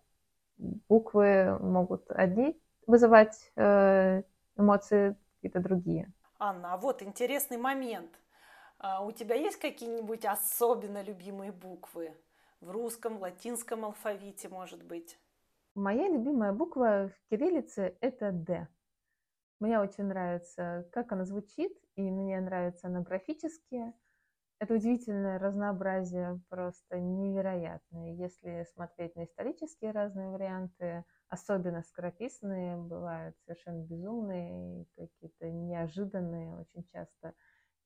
[0.58, 4.24] буквы могут одни вызывать э,
[4.58, 6.12] эмоции, какие-то другие.
[6.40, 8.12] Анна, а вот интересный момент.
[8.78, 12.14] А у тебя есть какие-нибудь особенно любимые буквы?
[12.62, 15.18] В русском, в латинском алфавите, может быть?
[15.76, 18.68] Моя любимая буква в кириллице– это «Д».
[19.60, 23.94] Мне очень нравится, как она звучит, и мне нравится она графически–
[24.60, 28.14] это удивительное разнообразие, просто невероятное.
[28.14, 37.34] Если смотреть на исторические разные варианты, особенно скорописные, бывают совершенно безумные, какие-то неожиданные очень часто.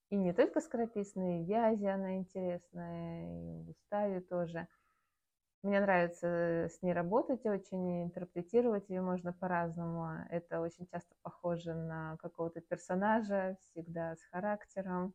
[0.09, 4.67] И не только скорописные, вязи она интересная, и в уставе тоже.
[5.61, 10.25] Мне нравится с ней работать очень, интерпретировать ее можно по-разному.
[10.29, 15.13] Это очень часто похоже на какого-то персонажа, всегда с характером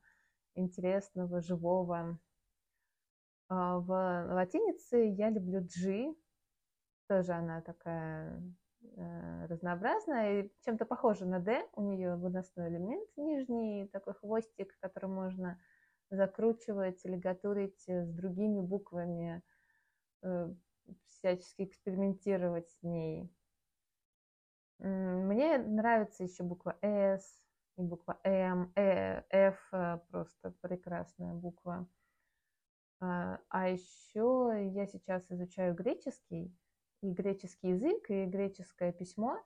[0.55, 2.19] интересного, живого.
[3.49, 6.15] А, в латинице я люблю G,
[7.09, 8.43] тоже она такая
[8.97, 11.67] э, разнообразная и чем-то похожа на D.
[11.75, 15.59] У нее выносной элемент нижний, такой хвостик, который можно
[16.11, 19.43] закручивать или готовить с другими буквами,
[21.09, 23.31] всячески экспериментировать с ней.
[24.79, 27.41] Мне нравится еще буква «С»,
[27.77, 31.89] и буква М, э, Ф э, просто прекрасная буква.
[33.01, 36.55] А, а еще я сейчас изучаю греческий,
[37.03, 39.39] и греческий язык, и греческое письмо,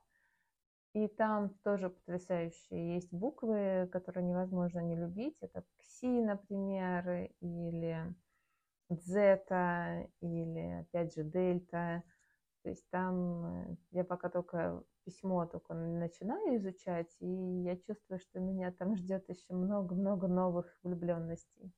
[0.94, 5.36] и там тоже потрясающие есть буквы, которые невозможно не любить.
[5.40, 8.14] Это кси, например, или
[8.88, 12.02] дзета, или опять же дельта.
[12.62, 17.26] То есть там э, я пока только письмо только начинаю изучать, и
[17.62, 21.72] я чувствую, что меня там ждет еще много-много новых влюбленностей.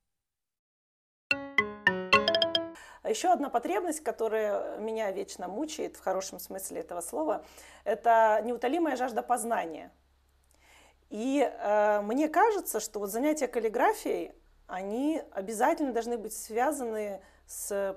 [3.03, 7.44] А еще одна потребность, которая меня вечно мучает, в хорошем смысле этого слова,
[7.85, 9.90] это неутолимая жажда познания.
[11.09, 14.33] И э, мне кажется, что вот занятия каллиграфией,
[14.70, 17.96] они обязательно должны быть связаны с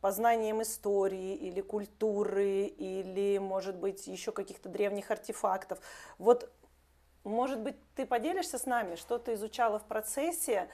[0.00, 5.78] познанием истории или культуры, или, может быть, еще каких-то древних артефактов.
[6.18, 6.52] Вот,
[7.24, 10.68] может быть, ты поделишься с нами, что ты изучала в процессе,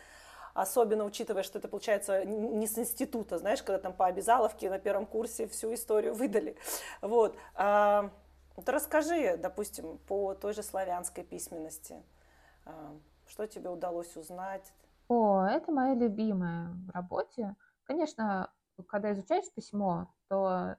[0.54, 5.04] особенно учитывая, что это получается не с института, знаешь, когда там по обязаловке на первом
[5.04, 6.56] курсе всю историю выдали.
[7.02, 7.36] Вот.
[7.54, 8.10] А,
[8.56, 12.02] вот расскажи, допустим, по той же славянской письменности,
[12.64, 14.72] а, что тебе удалось узнать?
[15.08, 17.56] О, это моя любимая в работе.
[17.84, 18.52] Конечно,
[18.88, 20.76] когда изучаешь письмо, то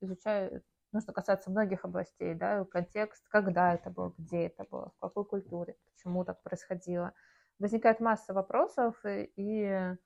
[0.00, 5.24] изучаю, нужно касаться многих областей, да, контекст, когда это было, где это было, в какой
[5.24, 7.14] культуре, почему так происходило.
[7.58, 9.96] Возникает масса вопросов, и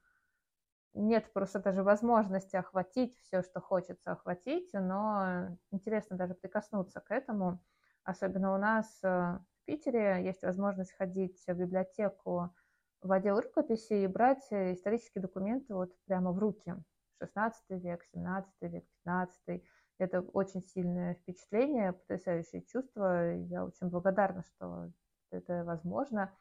[0.94, 7.61] нет просто даже возможности охватить все, что хочется охватить, но интересно даже прикоснуться к этому.
[8.05, 12.55] Особенно у нас э, в Питере есть возможность ходить в библиотеку
[13.02, 16.74] в отдел рукописи и брать исторические документы вот прямо в руки.
[17.20, 19.62] 16 век, 17 век, 15.
[19.98, 23.35] Это очень сильное впечатление, потрясающее чувство.
[23.35, 24.90] Я очень благодарна, что
[25.30, 26.32] это возможно.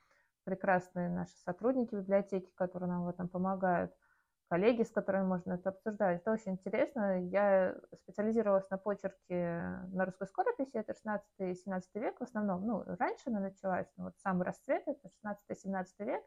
[0.43, 3.93] Прекрасные наши сотрудники библиотеки, которые нам в этом помогают,
[4.49, 6.21] коллеги, с которыми можно это обсуждать.
[6.21, 7.21] Это очень интересно.
[7.29, 12.65] Я специализировалась на почерке на русской скорописи, это 16 и 17 век в основном.
[12.65, 16.23] Ну, раньше она началась, но вот самый расцвет, это 16-17 век.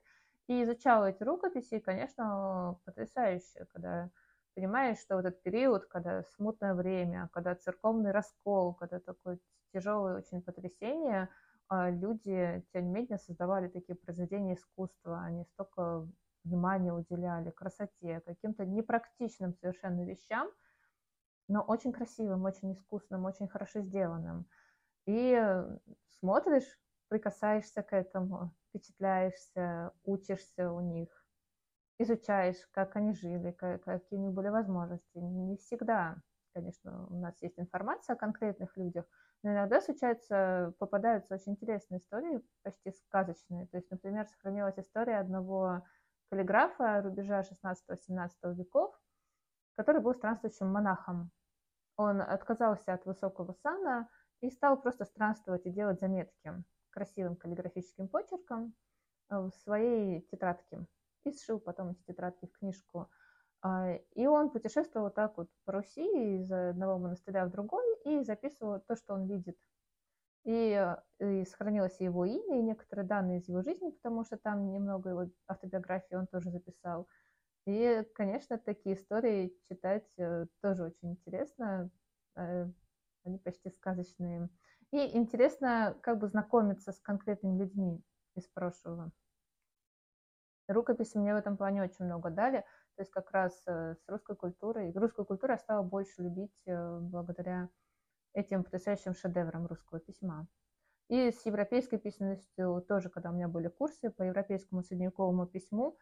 [0.48, 4.11] И изучала эти рукописи, и, конечно, потрясающе, когда
[4.54, 9.38] понимаешь, что вот этот период, когда смутное время, когда церковный раскол, когда такое
[9.72, 11.28] тяжелое очень потрясение,
[11.68, 16.08] а, люди, тем не менее, создавали такие произведения искусства, они столько
[16.44, 20.50] внимания уделяли красоте, каким-то непрактичным совершенно вещам,
[21.46, 24.46] но очень красивым, очень искусным, очень хорошо сделанным.
[25.06, 25.38] И
[26.20, 31.08] смотришь, прикасаешься к этому, впечатляешься, учишься у них
[31.98, 35.18] изучаешь, как они жили, как, какие у них были возможности.
[35.18, 36.16] Не всегда,
[36.54, 39.04] конечно, у нас есть информация о конкретных людях,
[39.42, 43.66] но иногда случаются, попадаются очень интересные истории, почти сказочные.
[43.66, 45.84] То есть, например, сохранилась история одного
[46.30, 48.94] каллиграфа рубежа 16-17 веков,
[49.76, 51.30] который был странствующим монахом.
[51.96, 54.08] Он отказался от высокого сана
[54.40, 56.64] и стал просто странствовать и делать заметки
[56.98, 58.74] красивым каллиграфическим почерком
[59.30, 60.84] в своей тетрадке
[61.24, 63.08] и сшил потом из тетрадки в книжку.
[63.62, 66.02] А, и он путешествовал так вот по Руси
[66.37, 69.56] из одного монастыря в другой и записывал то, что он видит.
[70.44, 75.11] И, и сохранилось его имя и некоторые данные из его жизни, потому что там немного
[75.11, 77.06] его автобиографии он тоже записал.
[77.66, 81.90] И, конечно, такие истории читать э, тоже очень интересно.
[82.34, 82.66] Э,
[83.24, 84.48] они почти сказочные.
[84.90, 88.03] И интересно как бы знакомиться с конкретными людьми
[88.35, 89.11] из прошлого.
[90.66, 92.64] Рукописи мне в этом плане очень много дали.
[92.96, 94.92] То есть как раз э, с русской культурой.
[94.92, 97.68] Русскую культуру я стала больше любить э, благодаря
[98.35, 100.46] этим потрясающим шедеврам русского письма.
[101.09, 105.96] И с европейской письменностью тоже, когда у меня были курсы по европейскому средневековому письму,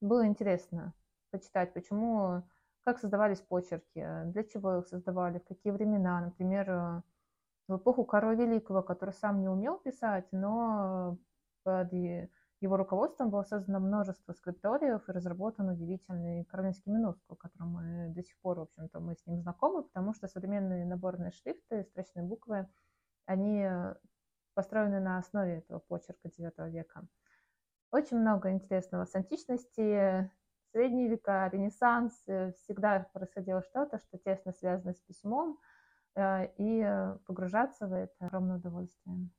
[0.00, 0.94] было интересно
[1.30, 2.42] почитать, почему,
[2.82, 6.20] как создавались почерки, для чего их создавали, в какие времена.
[6.20, 7.02] Например, э,
[7.68, 11.18] в эпоху Карла Великого, который сам не умел писать, но
[11.62, 18.22] под его руководством было создано множество скрипториев и разработан удивительный каролинский минускул, которым мы до
[18.22, 22.68] сих пор, в общем-то, мы с ним знакомы, потому что современные наборные шрифты, строчные буквы,
[23.26, 23.68] они
[24.54, 27.06] построены на основе этого почерка IX века.
[27.90, 30.30] Очень много интересного с античности,
[30.72, 32.14] средние века, ренессанс,
[32.56, 35.71] всегда происходило что-то, что тесно связано с письмом, э,
[36.16, 36.86] и
[37.26, 39.30] погружаться в это огромное удовольствие.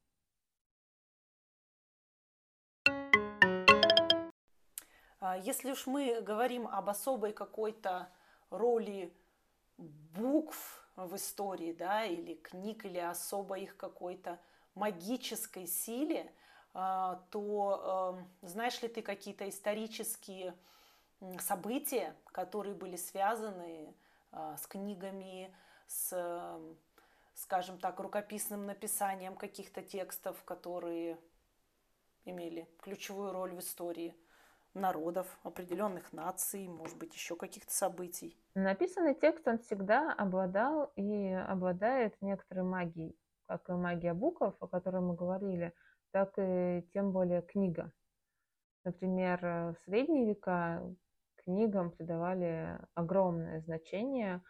[5.24, 8.10] А, если уж мы говорим об особой какой-то
[8.50, 9.16] роли
[9.78, 14.38] букв в истории, да, или книг, или особо их какой-то
[14.76, 16.30] магической силе,
[16.74, 20.56] а, то эм, знаешь ли ты какие-то исторические
[21.40, 23.96] события, которые были связаны
[24.34, 25.56] а, с книгами,
[25.88, 26.60] с,
[27.34, 31.18] скажем так, рукописным написанием каких-то текстов, которые
[32.26, 34.16] имели ключевую роль в истории
[34.74, 38.38] народов, определенных наций, может быть, еще каких-то событий.
[38.56, 45.02] Написанный текст, он всегда обладал и обладает некоторой магией, как и магия букв, о которой
[45.02, 45.74] мы говорили,
[46.12, 47.92] так и тем более книга.
[48.84, 50.84] Например, в средние века
[51.38, 54.42] книгам придавали огромное значение,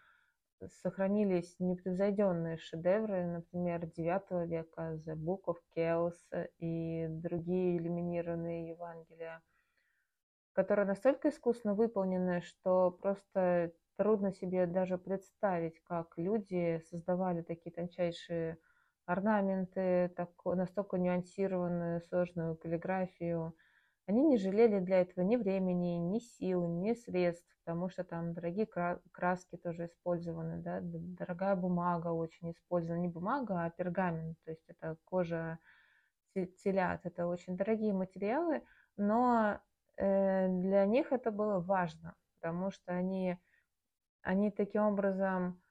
[0.69, 6.15] сохранились непревзойденные шедевры, например, IX века The Book of Chaos
[6.57, 9.41] и другие иллюминированные Евангелия–
[10.53, 18.57] которые настолько искусно выполнены, что просто трудно себе даже представить, как люди создавали такие тончайшие
[19.05, 23.55] орнаменты, так, настолько нюансированную, сложную каллиграфию.
[24.05, 28.67] Они не жалели для этого ни времени, ни сил, ни средств, потому что там дорогие
[29.11, 33.01] краски тоже использованы, да, дорогая бумага очень использована.
[33.01, 35.59] Не бумага, а пергамент, то есть это кожа
[36.33, 37.01] телят.
[37.05, 38.63] Это очень дорогие материалы,
[38.97, 39.61] но
[39.97, 43.37] Э, для них это было важно, потому что они,
[44.21, 45.61] они таким образом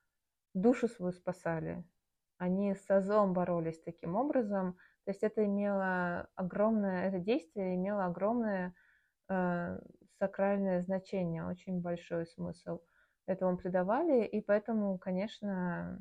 [0.54, 1.84] душу свою спасали,
[2.38, 8.74] они с злом боролись таким образом, то есть это имело огромное, это действие имело огромное
[9.28, 9.80] э,
[10.18, 12.80] сакральное значение, очень большой смысл
[13.26, 15.98] этому придавали, и поэтому, конечно,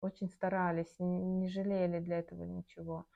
[0.00, 3.06] очень старались, не, не жалели для этого ничего.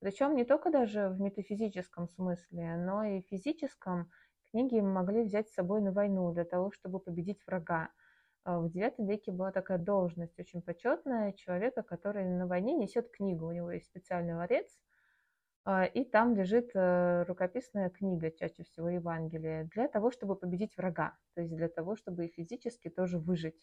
[0.00, 4.10] Причем не только даже в метафизическом смысле, но и в физическом
[4.50, 7.90] книги могли взять с собой на войну для того, чтобы победить врага.
[8.46, 13.48] А в IX веке была такая должность очень почетная человека, который на войне несет книгу.
[13.48, 14.68] У него есть специальный ларец,
[15.64, 21.18] а, и там лежит э, рукописная книга, чаще всего Евангелие, для того, чтобы победить врага,
[21.34, 23.60] то есть для того, чтобы и физически тоже выжить.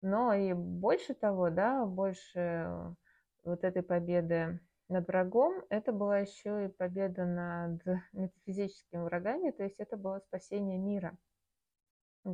[0.00, 2.96] Но и больше того, да, больше
[3.44, 7.82] вот этой победы над врагом, это была еще и победа над
[8.14, 11.14] метафизическими врагами, то есть это было спасение мира.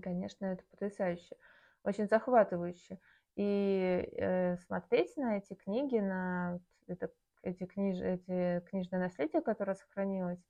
[0.03, 1.37] Конечно, это потрясающе,
[1.83, 2.99] очень захватывающе.
[3.37, 7.11] И э, смотреть на эти книги, на это,
[7.43, 10.43] эти, книж, эти книжное наследие, которое сохранилось,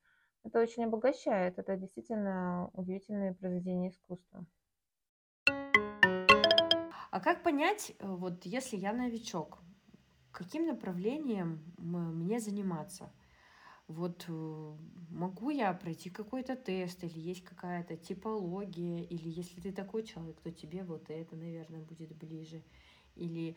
[0.44, 1.58] это очень обогащает.
[1.58, 4.44] Это действительно удивительные произведения искусства.
[7.10, 9.58] А как понять, э, вот если я новичок,
[10.32, 13.10] каким направлением мне заниматься.
[13.88, 14.76] Вот э,
[15.08, 20.52] могу я пройти какой-то тест, или есть какая-то типология, или если ты такой человек, то
[20.52, 22.62] тебе вот это, наверное, будет ближе.
[23.14, 23.56] Или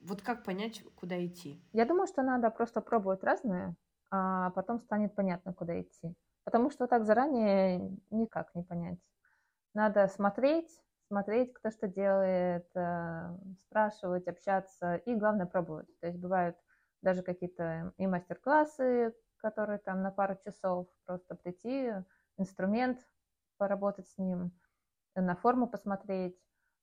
[0.00, 1.62] вот как понять, куда идти?
[1.72, 3.76] Я думаю, что надо просто пробовать разное,
[4.10, 6.14] а потом станет понятно, куда идти.
[6.42, 8.98] Потому что так заранее никак не понять.
[9.72, 10.68] Надо смотреть,
[11.06, 15.88] смотреть, кто что делает, э, спрашивать, общаться и, главное, пробовать.
[16.00, 16.56] То есть бывают
[17.02, 21.92] даже какие-то и мастер-классы, которые там на пару часов просто прийти,
[22.38, 23.00] инструмент,
[23.58, 24.52] поработать с ним,
[25.14, 26.36] на форму посмотреть.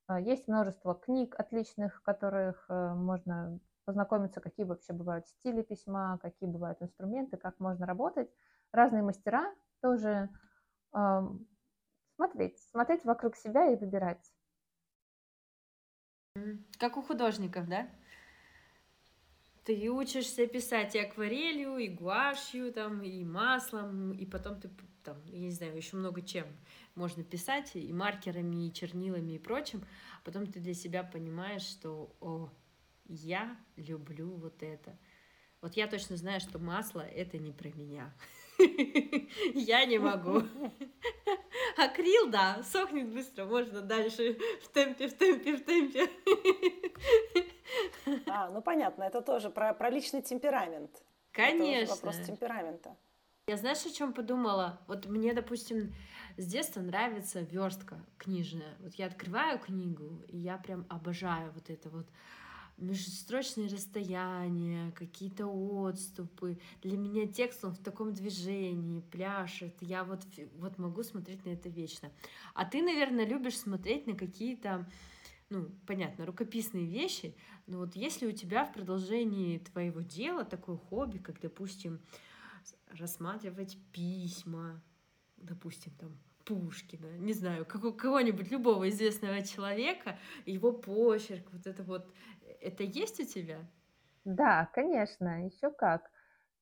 [0.07, 6.49] А, есть множество книг отличных, которых э, можно познакомиться, какие вообще бывают стили письма, какие
[6.49, 8.29] бывают инструменты, как можно работать.
[8.71, 9.51] Разные мастера
[9.81, 10.29] тоже
[12.15, 14.31] смотреть, смотреть вокруг себя и выбирать.
[16.77, 17.87] Как у художников, да?
[19.69, 24.67] Ты учишься писать и акварелью, и гуашью, там, и маслом, и потом ты,
[25.03, 26.47] там, я не знаю, еще много чем
[26.95, 29.85] можно писать, и маркерами, и чернилами, и прочим.
[30.17, 32.49] А потом ты для себя понимаешь, что, о,
[33.05, 34.97] я люблю вот это.
[35.61, 38.11] Вот я точно знаю, что масло— это не про меня.
[39.53, 40.43] Я не могу.
[41.77, 46.09] Акрил, да, сохнет быстро, можно дальше в темпе, в темпе, в темпе.
[48.27, 50.91] А, ну понятно, это тоже про, про личный темперамент.
[51.31, 51.93] Конечно.
[51.93, 52.97] Это вопрос темперамента.
[53.47, 54.79] Я знаешь, о чем подумала?
[54.87, 55.95] Вот мне, допустим,
[56.37, 58.75] с детства нравится верстка книжная.
[58.79, 62.07] Вот я открываю книгу, и я прям обожаю вот это вот
[62.79, 66.59] межстрочные расстояния, какие-то отступы.
[66.81, 69.75] Для меня текст, он в таком движении, пляшет.
[69.81, 70.21] Я вот,
[70.55, 72.11] вот могу смотреть на это вечно.
[72.53, 74.89] А ты, наверное, любишь смотреть на какие-то,
[75.49, 77.35] ну, понятно, рукописные вещи,
[77.67, 81.99] но вот если у тебя в продолжении твоего дела такое хобби, как, допустим,
[82.91, 84.81] рассматривать письма,
[85.37, 86.17] допустим, там,
[86.49, 92.11] Пушкина, не знаю, кого-нибудь, любого известного человека, его почерк, вот это вот,
[92.59, 93.59] это есть у тебя?
[94.25, 96.09] Да, конечно, еще как.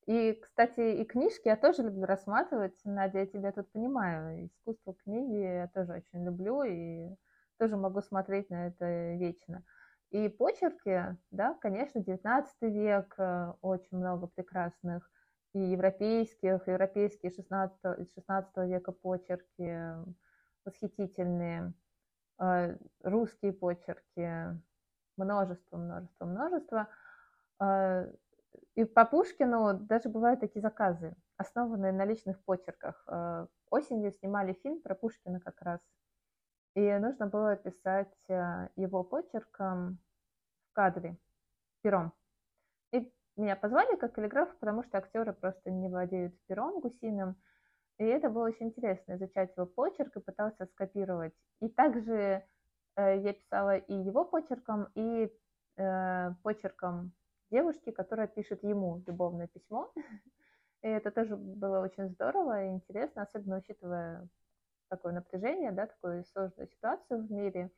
[0.05, 2.75] И, кстати, и книжки я тоже люблю рассматривать.
[2.83, 4.47] Надя, я тебя тут понимаю.
[4.47, 7.15] Искусство книги я тоже очень люблю и
[7.57, 9.63] тоже могу смотреть на это вечно.
[10.11, 15.09] И почерки, да, конечно, 19 век, э, очень много прекрасных
[15.53, 19.95] и европейских, европейские 16, 16 века почерки
[20.67, 21.73] восхитительные,
[22.39, 24.59] э, русские почерки,
[25.15, 26.87] множество, множество, множество.
[27.61, 28.11] Э,
[28.75, 33.03] и по Пушкину даже бывают такие заказы, основанные на личных почерках.
[33.07, 35.79] Э, осенью снимали фильм про Пушкина как раз.
[36.75, 38.13] И нужно было писать
[38.75, 39.97] его почерком
[40.69, 41.17] в кадре,
[41.81, 42.13] пером.
[43.38, 47.35] Меня позвали как каллиграф, потому что актеры просто не владеют пером гусиным.
[47.99, 51.33] И это было очень интересно, изучать его почерк и пытался скопировать.
[51.61, 52.43] И также
[52.95, 55.31] э, я писала и его почерком, и
[55.77, 57.11] э, почерком
[57.51, 59.91] девушки, которая пишет ему любовное письмо.
[60.83, 64.29] И это тоже было очень здорово и интересно, особенно учитывая
[64.89, 67.71] такое напряжение, да, такую сложную ситуацию в мире,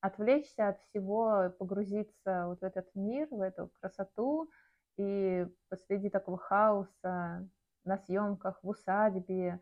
[0.00, 4.50] отвлечься от всего, погрузиться вот в этот мир, в эту красоту,
[4.96, 7.48] и посреди такого хаоса
[7.84, 9.60] на съемках в усадьбе,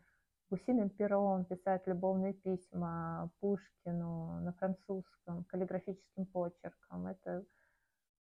[0.49, 7.07] гусиным пером писать любовные письма Пушкину на французском, каллиграфическим почерком.
[7.07, 7.45] Это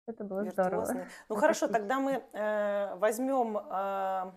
[0.07, 0.83] это было Виртуозный.
[0.83, 1.07] здорово.
[1.29, 4.31] Ну хорошо, тогда мы э, возьмем э,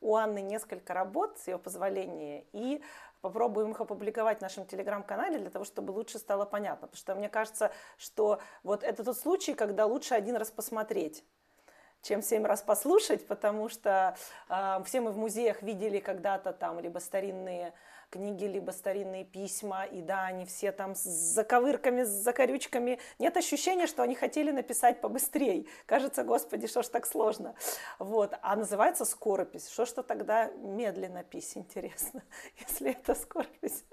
[0.00, 2.82] у Анны несколько работ, с ее позволения, и
[3.22, 6.88] попробуем их опубликовать в нашем телеграм-канале для того, чтобы лучше стало понятно.
[6.88, 11.24] Потому что мне кажется, что вот это тот случай, когда лучше один раз посмотреть
[12.04, 14.16] чем семь раз послушать, потому что
[14.48, 17.72] э, все мы в музеях видели когда-то там либо старинные
[18.10, 23.00] книги, либо старинные письма, и да, они все там с заковырками, с закорючками.
[23.18, 25.66] Нет ощущения, что они хотели написать побыстрее.
[25.86, 27.56] Кажется, господи, что ж так сложно.
[27.98, 28.34] Вот.
[28.42, 29.68] А называется скоропись.
[29.68, 32.22] Что ж-то тогда медленно пись, интересно,
[32.68, 33.84] если это скоропись.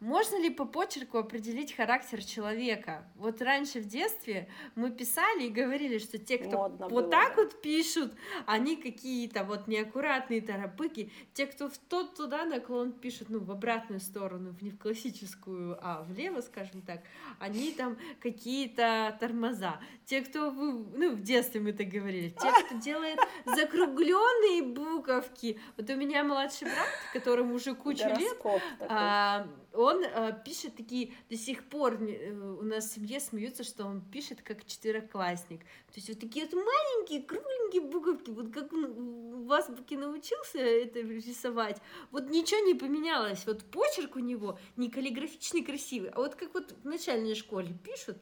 [0.00, 3.04] Можно ли по почерку определить характер человека?
[3.16, 7.34] Вот раньше в детстве мы писали и говорили, что те, кто Модно вот было, так
[7.34, 7.42] да.
[7.42, 8.12] вот пишут,
[8.46, 11.10] они какие-то вот неаккуратные торопыки.
[11.34, 16.04] Те, кто в тот туда наклон пишут, ну, в обратную сторону, не в классическую, а
[16.04, 17.02] влево, скажем так,
[17.40, 19.80] они там какие-то тормоза.
[20.06, 25.58] Те, кто, ну, в детстве мы так говорили, те, кто делает закругленные буковки.
[25.76, 28.40] Вот у меня младший брат, которому уже кучу лет,
[28.80, 33.84] а, он э, пишет такие до сих пор э, у нас в семье смеются, что
[33.84, 35.60] он пишет как четвероклассник.
[35.60, 41.00] То есть вот такие вот маленькие кругленькие буковки, вот как он в азбуке научился это
[41.00, 43.46] рисовать, вот ничего не поменялось.
[43.46, 48.16] Вот почерк у него не каллиграфичный красивый, а вот как вот в начальной школе пишут,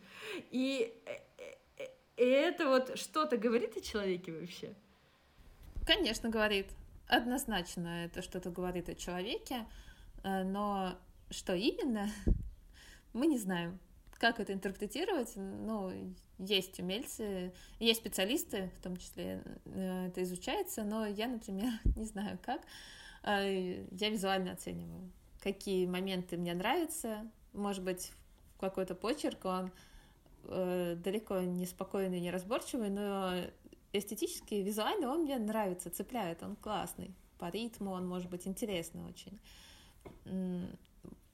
[0.50, 1.84] и, и э,
[2.16, 4.74] э, это вот что-то говорит о человеке вообще.
[5.86, 6.66] Конечно, говорит.
[7.08, 9.64] Однозначно это что-то говорит о человеке,
[10.24, 10.98] но
[11.30, 12.10] что именно,
[13.12, 13.78] мы не знаем.
[14.12, 15.32] Как это интерпретировать?
[15.36, 15.92] Ну,
[16.38, 22.38] есть умельцы, есть специалисты, в том числе э, это изучается, но я, например, не знаю
[22.42, 22.62] как.
[23.22, 25.10] Э, я визуально оцениваю,
[25.42, 27.30] какие моменты мне нравятся.
[27.52, 28.12] Может быть,
[28.58, 29.70] какой-то почерк, он
[30.44, 33.34] э, далеко не спокойный, не разборчивый, но
[33.92, 37.14] эстетически, визуально он мне нравится, цепляет, он классный.
[37.38, 39.38] По ритму он может быть интересный очень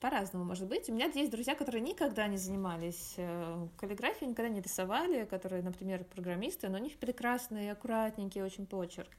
[0.03, 0.89] по-разному может быть.
[0.89, 6.03] У меня есть друзья, которые никогда не занимались э, каллиграфией, никогда не рисовали, которые, например,
[6.03, 9.11] программисты, но у них прекрасный, аккуратненький очень почерк.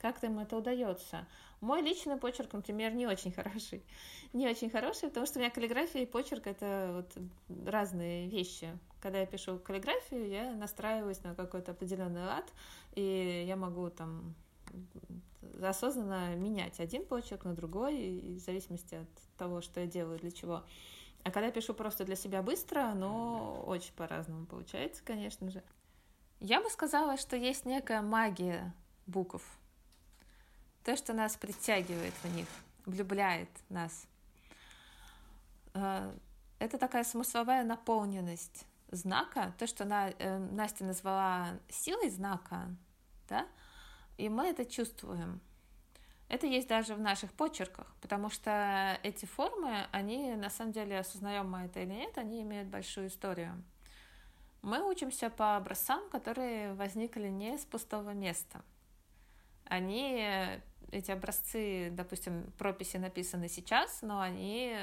[0.00, 1.26] Как-то им это удается.
[1.60, 3.82] Мой личный почерк, например, не очень хороший.
[4.32, 8.68] Не очень хороший, потому что у меня каллиграфия и почерк— это вот разные вещи.
[9.00, 12.48] Когда я пишу каллиграфию, я настраиваюсь на какой-то определенный лад,
[12.94, 14.36] и я могу там
[15.60, 20.64] осознанно менять один почерк на другой, в зависимости от того, что я делаю, для чего.
[21.24, 25.62] А когда я пишу просто для себя быстро, оно очень по-разному получается, конечно же.
[26.40, 28.72] Я бы сказала, что есть некая магия
[29.06, 29.42] букв.
[30.84, 32.46] То, что нас притягивает в них,
[32.86, 34.06] влюбляет нас.
[35.74, 36.12] Э,
[36.58, 42.68] это такая смысловая наполненность знака, то, что э, Настя назвала силой знака,
[43.28, 43.46] да,
[44.16, 45.40] и мы это чувствуем.
[46.28, 51.50] Это есть даже в наших почерках, потому что эти формы, они на самом деле, осознаем
[51.50, 53.62] мы это или нет, они имеют большую историю.
[54.60, 58.62] Мы учимся по образцам, которые возникли не с пустого места.
[59.64, 60.60] Они
[60.90, 64.76] эти образцы, допустим, прописи написаны сейчас, но они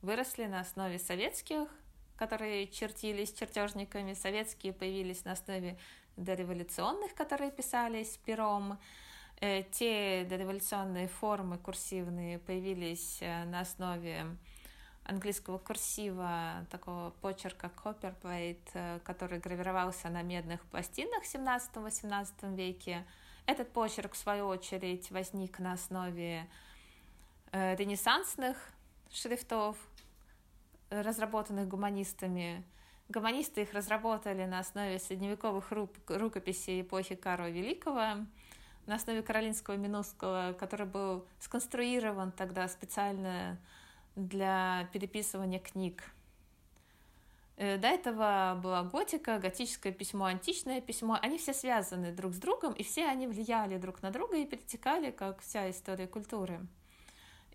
[0.00, 1.68] выросли на основе советских,
[2.16, 5.78] которые чертились чертежниками, советские появились на основе
[6.16, 8.78] дореволюционных, которые писались пером.
[9.42, 14.24] Э, те дореволюционные формы курсивные появились э, на основе
[15.02, 23.04] английского курсива, такого почерка Copperplate, э, который гравировался на медных пластинах в 17-18 веке.
[23.44, 26.48] Этот почерк, в свою очередь, возник на основе
[27.50, 28.56] ренессансных
[29.10, 29.76] шрифтов,
[30.88, 32.64] разработанных гуманистами.
[33.08, 35.72] Гуманисты их разработали на основе средневековых
[36.06, 38.24] рукописей эпохи Карла Великого,
[38.86, 43.58] на основе Каролинского Минусского, который был сконструирован тогда специально
[44.16, 46.02] для переписывания книг.
[47.56, 51.18] Э, до этого была готика, готическое письмо, античное письмо.
[51.22, 55.10] Они все связаны друг с другом, и все они влияли друг на друга и перетекали,
[55.10, 56.66] как вся история культуры.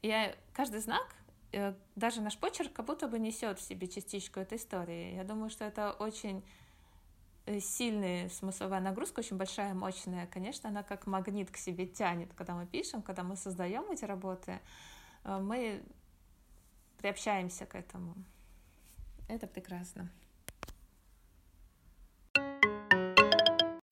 [0.01, 1.17] И каждый знак
[1.51, 5.15] Э, даже наш почерк как будто бы несет в себе частичку этой истории.
[5.15, 6.43] Я думаю, что это очень
[7.59, 10.27] сильная смысловая нагрузка, очень большая, мощная.
[10.27, 14.59] Конечно, она как магнит к себе тянет, когда мы пишем, когда мы создаем эти работы,
[15.23, 15.81] э, мы
[16.97, 18.15] приобщаемся к этому.
[19.29, 20.09] Это прекрасно.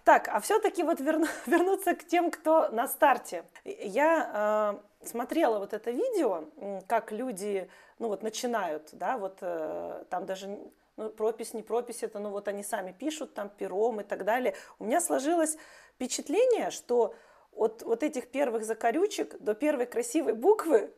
[0.03, 3.43] Так, а все-таки вот верну, вернуться к тем, кто на старте.
[3.63, 6.45] Я э, смотрела вот это видео,
[6.87, 10.59] как люди, ну вот начинают, да, вот э, там даже
[10.97, 14.55] ну, пропись, не пропись, это, ну вот они сами пишут там пером и так далее.
[14.79, 15.57] У меня сложилось
[15.95, 17.15] впечатление, что
[17.51, 20.93] от вот этих первых закорючек до первой красивой буквы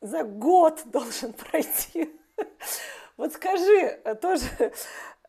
[0.00, 2.18] за год должен пройти.
[3.16, 4.70] Вот скажи, э, тоже, э,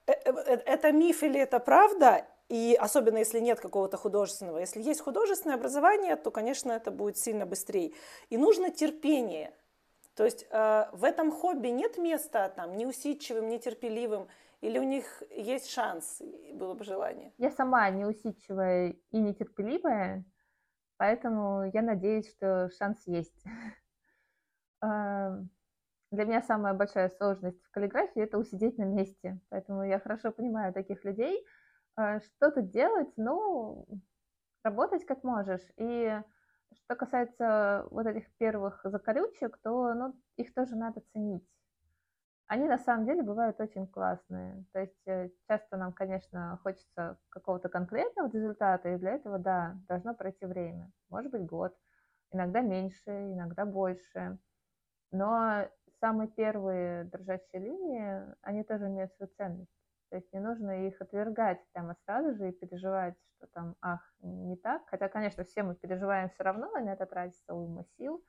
[0.08, 0.32] э,
[0.66, 2.26] это миф или это правда?
[2.50, 4.60] И особенно если нет какого-то художественного.
[4.60, 7.94] Если есть художественное образование, то, конечно, это будет сильно быстрее.
[8.30, 9.54] И нужно терпение.
[10.18, 14.28] То есть э, в этом хобби нет места там неусидчивым, нетерпеливым,
[14.60, 16.22] или у них есть шанс,
[16.54, 17.32] было бы желание?
[17.38, 20.26] Я сама неусидчивая и нетерпеливая,
[20.98, 23.46] поэтому я надеюсь, что шанс есть.
[24.84, 25.38] Э,
[26.12, 29.40] для меня самая большая сложность в каллиграфии– это усидеть на месте.
[29.50, 31.46] Поэтому я хорошо понимаю таких людей–
[31.98, 33.88] Э, что-то делать, ну,
[34.64, 35.66] работать как можешь.
[35.78, 36.22] И
[36.76, 41.48] что касается вот этих первых закорючек, то ну, их тоже надо ценить.
[42.48, 44.64] Они на самом деле бывают очень классные.
[44.72, 50.14] То есть э, часто нам, конечно, хочется какого-то конкретного результата, и для этого, да, должно
[50.14, 50.90] пройти время.
[51.10, 51.78] Может быть, год,
[52.32, 54.38] иногда меньше, иногда больше.
[55.12, 55.68] Но
[56.00, 59.77] самые первые дрожащие линии, они тоже имеют свою ценность.
[60.10, 64.56] То есть не нужно их отвергать прямо сразу же и переживать, что там, ах, не
[64.56, 64.84] так.
[64.88, 68.24] Хотя, конечно, все мы переживаем все равно, на это тратится уйма сил.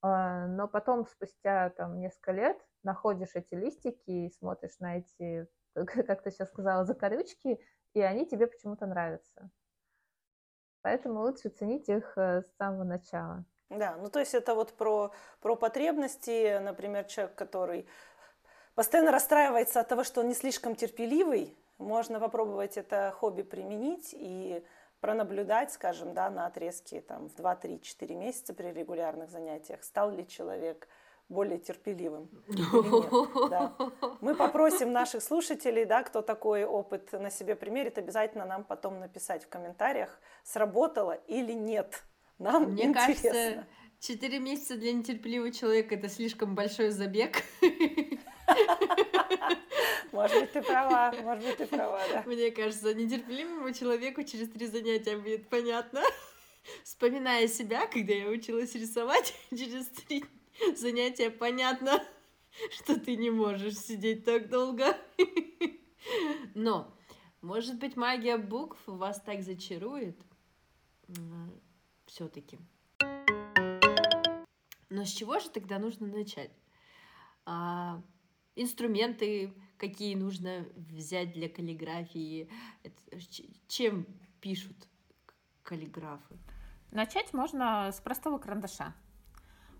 [0.00, 6.22] А, но потом, спустя там несколько лет, находишь эти листики и смотришь на эти, как
[6.22, 7.60] ты сейчас сказала, закорючки,
[7.94, 9.50] и они тебе почему-то нравятся.
[10.82, 13.44] Поэтому лучше ценить их э, с самого начала.
[13.70, 17.88] Да, ну то есть это вот про, про потребности, например, человек, который
[18.74, 24.64] постоянно расстраивается от того, что он не слишком терпеливый, можно попробовать это хобби применить и
[25.00, 30.88] пронаблюдать, скажем, да, на отрезке там, в 2-3-4 месяца при регулярных занятиях, стал ли человек
[31.28, 32.30] более терпеливым.
[33.50, 33.74] Да.
[34.20, 39.44] Мы попросим наших слушателей, да, кто такой опыт на себе примерит, обязательно нам потом написать
[39.44, 42.02] в комментариях, сработало или нет.
[42.38, 43.30] Нам Мне интересно.
[43.30, 43.66] кажется,
[43.98, 47.42] четыре месяца для нетерпеливого человека это слишком большой забег.
[50.12, 52.22] Может быть, ты права, может быть, ты права, да.
[52.26, 56.02] Мне кажется, нетерпеливому человеку через три занятия будет понятно.
[56.84, 60.24] Вспоминая себя, когда я училась рисовать, через три
[60.76, 62.04] занятия понятно,
[62.70, 64.96] что ты не можешь сидеть так долго.
[66.54, 66.94] Но,
[67.40, 70.20] может быть, магия букв вас так зачарует
[72.06, 72.58] все-таки.
[74.90, 76.52] Но с чего же тогда нужно начать?
[77.46, 78.02] А,
[78.56, 79.52] инструменты,
[79.82, 82.48] какие нужно взять для каллиграфии,
[83.66, 84.06] чем
[84.40, 84.76] пишут
[85.64, 86.38] каллиграфы?
[86.92, 88.94] Начать можно с простого карандаша.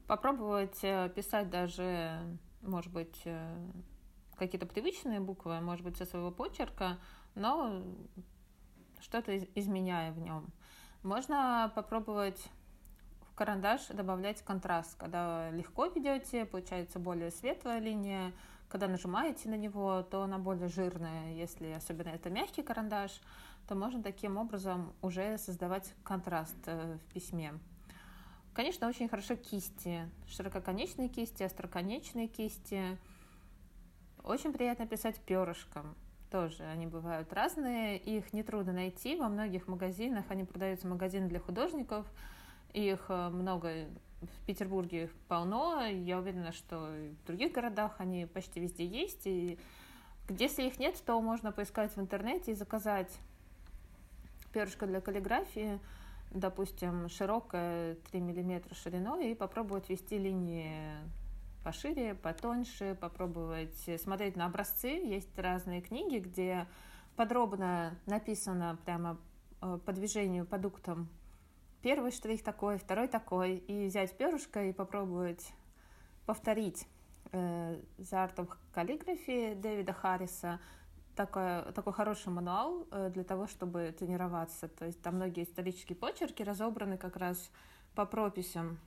[0.08, 3.70] Попробовать э, писать даже, может быть, э,
[4.34, 6.98] какие-то привычные буквы, может быть, со своего почерка,
[7.36, 7.84] но
[8.98, 10.52] что-то изменяя в нем.
[11.04, 12.42] Можно попробовать
[13.20, 14.98] в карандаш добавлять контраст.
[14.98, 18.32] Когда легко ведете, получается более светлая линия,
[18.72, 21.34] когда нажимаете на него, то она более жирная.
[21.34, 23.20] Если особенно это мягкий карандаш,
[23.68, 27.52] то можно таким образом уже создавать контраст э, в письме.
[28.54, 30.08] Конечно, очень хорошо кисти.
[30.26, 32.96] Ширококонечные кисти, остроконечные кисти.
[34.24, 35.94] Очень приятно писать перышком.
[36.30, 37.98] Тоже они бывают разные.
[37.98, 39.16] Их нетрудно найти.
[39.16, 42.06] Во многих магазинах они продаются магазины для художников.
[42.72, 43.88] Их э, много
[44.22, 45.84] в Петербурге полно.
[45.86, 49.26] Я уверена, что и в других городах они почти везде есть.
[49.26, 49.58] И
[50.28, 53.10] если их нет, то можно поискать в интернете и заказать
[54.52, 55.80] перышко для каллиграфии,
[56.30, 60.96] допустим, широкое 3 мм шириной, и попробовать вести линии
[61.64, 64.88] пошире, потоньше, попробовать смотреть на образцы.
[64.88, 66.66] Есть разные книги, где
[67.16, 69.18] подробно написано прямо
[69.60, 71.08] э, по движению, по дуктам
[71.82, 75.52] первый штрих такой, второй такой, и взять перышко и попробовать
[76.26, 76.86] повторить
[77.32, 80.60] э, за артом каллиграфии Дэвида Харриса
[81.16, 84.68] такой, такой хороший мануал э, для того, чтобы тренироваться.
[84.68, 87.50] То есть там многие исторические почерки разобраны как раз
[87.94, 88.78] по прописям.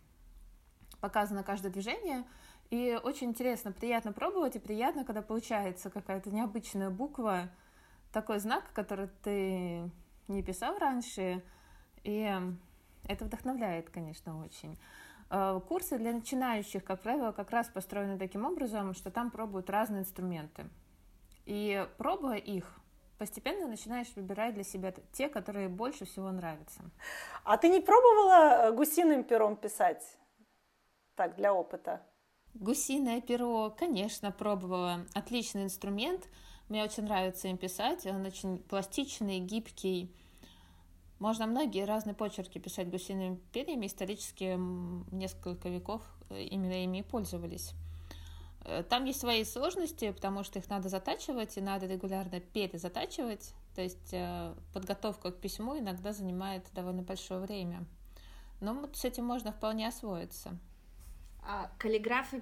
[1.02, 2.24] Показано каждое движение.
[2.72, 7.50] И очень интересно, приятно пробовать, и приятно, когда получается какая-то необычная буква,
[8.12, 9.92] такой знак, который ты
[10.28, 11.44] не писал раньше.
[12.04, 12.28] И
[13.08, 14.78] это вдохновляет, конечно, очень.
[15.30, 20.02] Э, курсы для начинающих, как правило, как раз построены таким образом, что там пробуют разные
[20.02, 20.70] инструменты.
[21.46, 22.80] И пробуя их,
[23.18, 26.82] постепенно начинаешь выбирать для себя те, которые больше всего нравятся.
[27.44, 30.18] А ты не пробовала э, гусиным пером писать?
[31.16, 32.02] Так, для опыта.
[32.54, 35.06] Гусиное перо, конечно, пробовала.
[35.14, 36.30] Отличный инструмент.
[36.70, 38.06] Мне очень нравится им писать.
[38.06, 40.16] Он очень пластичный, гибкий
[41.20, 43.88] можно многие разные почерки писать гусиными перьями.
[43.88, 44.58] Исторически
[45.14, 47.74] несколько веков э, именно ими и пользовались.
[48.66, 53.54] Э, там есть свои сложности, потому что их надо затачивать и надо регулярно перезатачивать.
[53.76, 57.86] То есть э, подготовка к письму иногда занимает довольно большое время.
[58.60, 60.58] Но с этим можно вполне освоиться.
[61.42, 62.42] А каллиграфы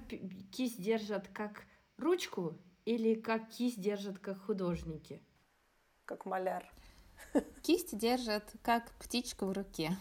[0.50, 1.64] кисть держат как
[1.98, 5.22] ручку или как кисть держат как художники?
[6.06, 6.72] Как маляр.
[7.62, 9.96] Кисть держит как птичка в руке.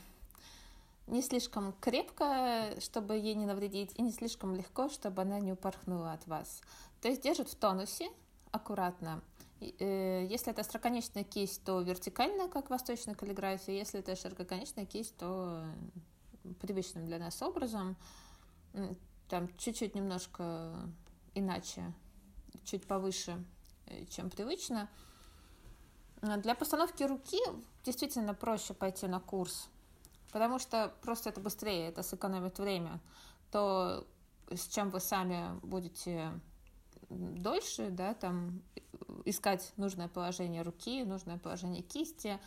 [1.07, 6.13] Не слишком крепко, чтобы ей не навредить, и не слишком легко, чтобы она не упорхнула
[6.13, 6.61] от вас.
[7.01, 8.09] То есть держит в тонусе,
[8.51, 9.21] аккуратно.
[9.79, 13.73] Э, если это остроконечная кисть, то вертикально, как в восточной каллиграфии.
[13.73, 15.65] Если это ширококонечная кисть, то
[16.61, 17.95] привычным для нас образом.
[19.29, 20.75] Там чуть-чуть немножко
[21.33, 21.93] иначе,
[22.63, 23.43] чуть повыше,
[23.87, 24.89] э, чем привычно.
[26.23, 27.37] Для постановки руки
[27.83, 29.67] действительно проще пойти на курс,
[30.31, 33.01] потому что просто это быстрее, это сэкономит время.
[33.51, 34.07] То,
[34.49, 36.31] с чем вы сами будете
[37.09, 38.61] дольше, да, там
[39.25, 42.39] искать нужное положение руки, нужное положение кисти.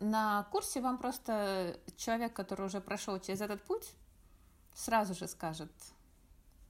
[0.00, 3.94] На курсе вам просто человек, который уже прошел через этот путь,
[4.74, 5.70] сразу же скажет,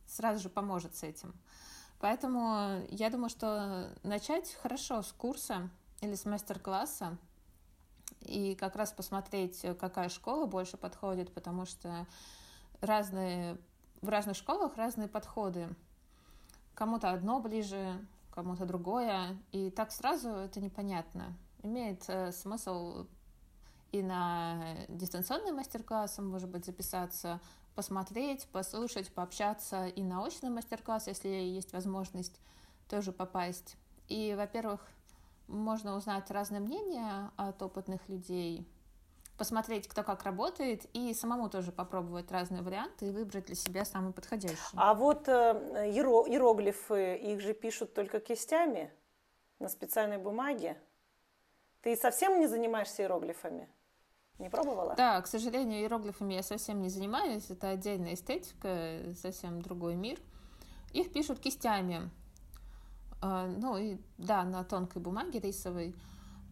[0.07, 1.34] сразу же поможет с этим.
[1.98, 5.70] Поэтому я думаю, что начать хорошо с курса,
[6.03, 7.16] или с мастер-класса,
[8.20, 12.07] и как раз посмотреть, какая школа больше подходит, потому что
[12.80, 13.57] разные,
[14.03, 15.68] в разных школах разные подходы.
[16.74, 17.98] Кому-то одно ближе,
[18.34, 21.34] кому-то другое, и так сразу это непонятно.
[21.62, 23.07] Имеет э, смысл
[23.92, 27.40] и на дистанционный мастер-класс, может быть, записаться,
[27.74, 32.40] посмотреть, послушать, пообщаться, и на очный мастер-класс, если есть возможность,
[32.88, 33.76] тоже попасть.
[34.09, 34.80] И, во-первых,
[35.49, 38.68] можно узнать разные мнения от опытных людей,
[39.38, 44.12] посмотреть, кто как работает, и самому тоже попробовать разные варианты и выбрать для себя самый
[44.12, 44.57] подходящий.
[44.74, 45.32] А вот э,
[45.90, 48.93] иероглифы, их же пишут только кистями
[49.59, 50.76] на специальной бумаге.
[51.80, 53.68] Ты совсем не занимаешься иероглифами?
[54.38, 54.95] Не пробовала?
[54.95, 57.51] Да, к сожалению, иероглифами я совсем не занимаюсь.
[57.51, 60.18] Это отдельная эстетика, совсем другой мир.
[60.93, 62.11] Их пишут кистями.
[63.23, 65.95] А, ну и да, на тонкой бумаге рисовой.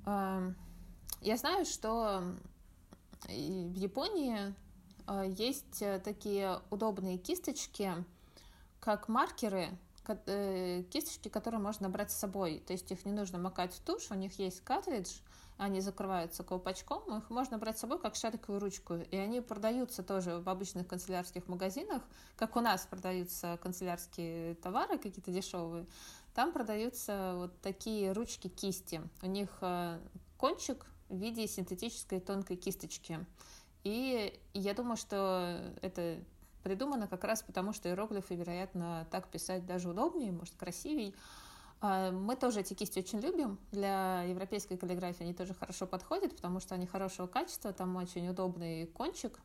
[0.07, 2.23] Я знаю, что
[3.29, 4.55] в Японии
[5.07, 7.93] а, есть э, такие удобные кисточки,
[8.79, 9.71] как маркеры,
[10.07, 12.63] э, кисточки, которые можно брать с собой.
[12.65, 15.19] То есть их не нужно макать в тушь, у них есть картридж,
[15.59, 18.95] они закрываются колпачком, их можно брать с собой как шариковую ручку.
[18.95, 22.03] И они продаются тоже в обычных канцелярских магазинах,
[22.37, 25.87] как у нас продаются канцелярские товары какие-то дешевые.
[26.35, 29.03] Там продаются вот такие ручки-кисти.
[29.23, 29.99] У них э,
[30.37, 33.27] кончик в виде синтетической тонкой кисточки.
[33.83, 36.19] И я думаю, что это
[36.63, 41.15] придумано как раз потому, что иероглифы, вероятно, так писать даже удобнее, может, красивей.
[41.81, 43.59] А, мы тоже эти кисти очень любим.
[43.73, 48.87] Для европейской каллиграфии они тоже хорошо подходят, потому что они хорошего качества, там очень удобный
[48.87, 49.41] кончик,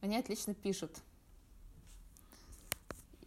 [0.00, 0.98] Они отлично пишут.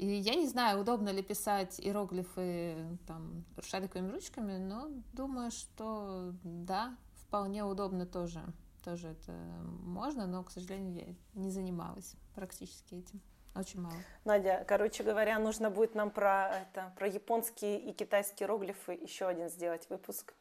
[0.04, 2.76] И я не знаю, удобно ли писать иероглифы
[3.08, 8.43] там шариковыми ручками, но думаю, что да, вполне удобно тоже.
[8.84, 13.22] Тоже это можно, но, к сожалению, я не занималась практически этим.
[13.56, 13.95] Очень мало.
[14.26, 19.47] Надя, короче говоря, нужно будет нам про, это, про японские и китайские иероглифы еще один
[19.47, 20.34] сделать выпуск.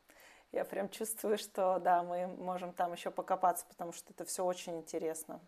[0.50, 4.76] Я прям чувствую, что да, мы можем там еще покопаться, потому что это все очень
[4.78, 5.40] интересно.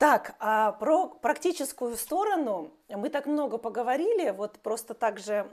[0.00, 5.46] Так, а про практическую сторону мы так много поговорили, вот просто так же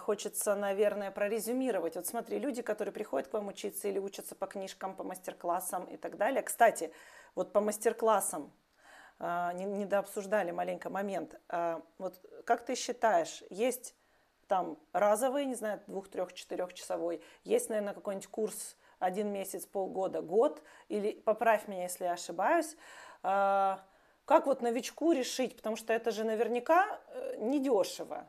[0.00, 1.94] хочется, наверное, прорезюмировать.
[1.94, 5.96] Вот смотри, люди, которые приходят к вам учиться или учатся по книжкам, по мастер-классам и
[5.96, 6.42] так далее.
[6.42, 6.92] Кстати,
[7.36, 8.50] вот по мастер-классам
[9.20, 11.40] а, не, дообсуждали маленько момент.
[11.48, 13.94] А, вот как ты считаешь, есть
[14.48, 20.60] там разовый, не знаю, двух, трех, четырехчасовой, есть, наверное, какой-нибудь курс один месяц, полгода, год,
[20.88, 22.76] или поправь меня, если я ошибаюсь,
[23.22, 23.80] а,
[24.24, 28.26] как вот новичку решить, потому что это же наверняка э, недешево.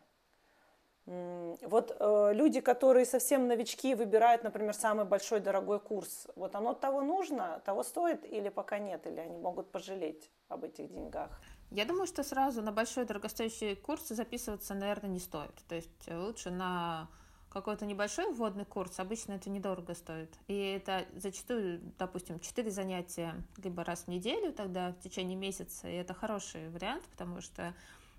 [1.05, 6.27] Вот э, люди, которые совсем новички, выбирают, например, самый большой дорогой курс.
[6.35, 10.89] Вот оно того нужно, того стоит или пока нет, или они могут пожалеть об этих
[10.89, 11.41] деньгах?
[11.71, 15.55] Я думаю, что сразу на большой дорогостоящий курс записываться, наверное, не стоит.
[15.67, 17.09] То есть лучше на
[17.53, 20.33] какой-то небольшой вводный курс, обычно это недорого стоит.
[20.47, 25.93] И это зачастую, допустим, 4 занятия либо раз в неделю, тогда в течение месяца, и
[25.93, 27.73] это хороший вариант, потому что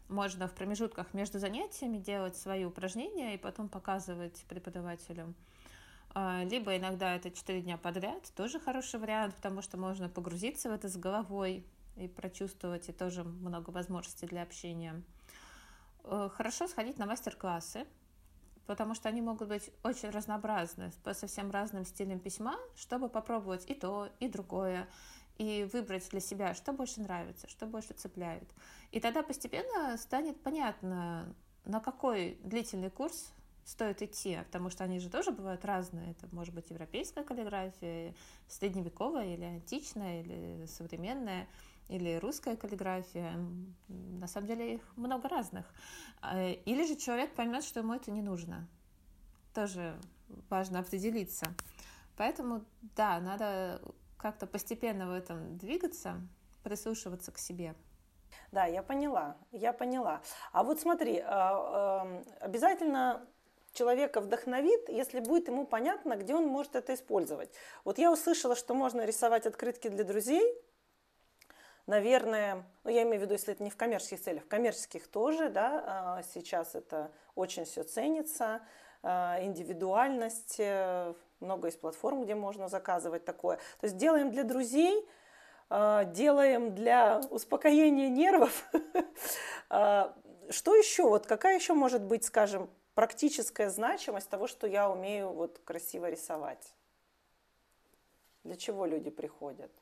[0.08, 5.34] можно в промежутках между занятиями делать свои упражнения и потом показывать преподавателям.
[6.14, 10.72] А, либо иногда это 4 дня подряд, тоже хороший вариант, потому что можно погрузиться в
[10.72, 11.66] это с головой
[11.96, 15.02] и прочувствовать, и тоже много возможностей для общения.
[16.04, 17.86] Э, хорошо сходить на мастер-классы,
[18.66, 23.74] потому что они могут быть очень разнообразны, по совсем разным стилям письма, чтобы попробовать и
[23.74, 24.88] то, и другое,
[25.38, 28.48] и выбрать для себя, что больше нравится, что больше цепляет.
[28.92, 31.34] И тогда постепенно станет понятно,
[31.64, 33.32] на какой длительный курс
[33.64, 36.12] стоит идти, потому что они же тоже бывают разные.
[36.12, 38.14] Это может быть европейская каллиграфия,
[38.46, 41.48] средневековая или античная, или современная
[41.88, 43.34] или русская каллиграфия.
[43.88, 45.66] На самом деле их много разных.
[46.20, 48.66] А, или же человек поймет, что ему это не нужно.
[49.52, 49.98] Тоже
[50.48, 51.46] важно определиться.
[52.16, 52.64] Поэтому,
[52.96, 53.80] да, надо
[54.16, 56.20] как-то постепенно в этом двигаться,
[56.62, 57.74] прислушиваться к себе.
[58.52, 60.22] Да, я поняла, я поняла.
[60.52, 63.26] А вот смотри, а, обязательно
[63.72, 67.50] человека вдохновит, если будет ему понятно, где он может это использовать.
[67.84, 70.44] Вот я услышала, что можно рисовать открытки для друзей,
[71.86, 75.50] Наверное, ну я имею в виду, если это не в коммерческих целях, в коммерческих тоже,
[75.50, 78.62] да, а, сейчас это очень все ценится,
[79.02, 83.58] а, индивидуальность, э, много из платформ, где можно заказывать такое.
[83.80, 85.06] То есть делаем для друзей,
[85.68, 88.70] а, делаем для успокоения нервов.
[90.50, 95.58] Что еще, вот какая еще может быть, скажем, практическая значимость того, что я умею вот
[95.64, 96.74] красиво рисовать?
[98.44, 99.72] Для чего люди приходят?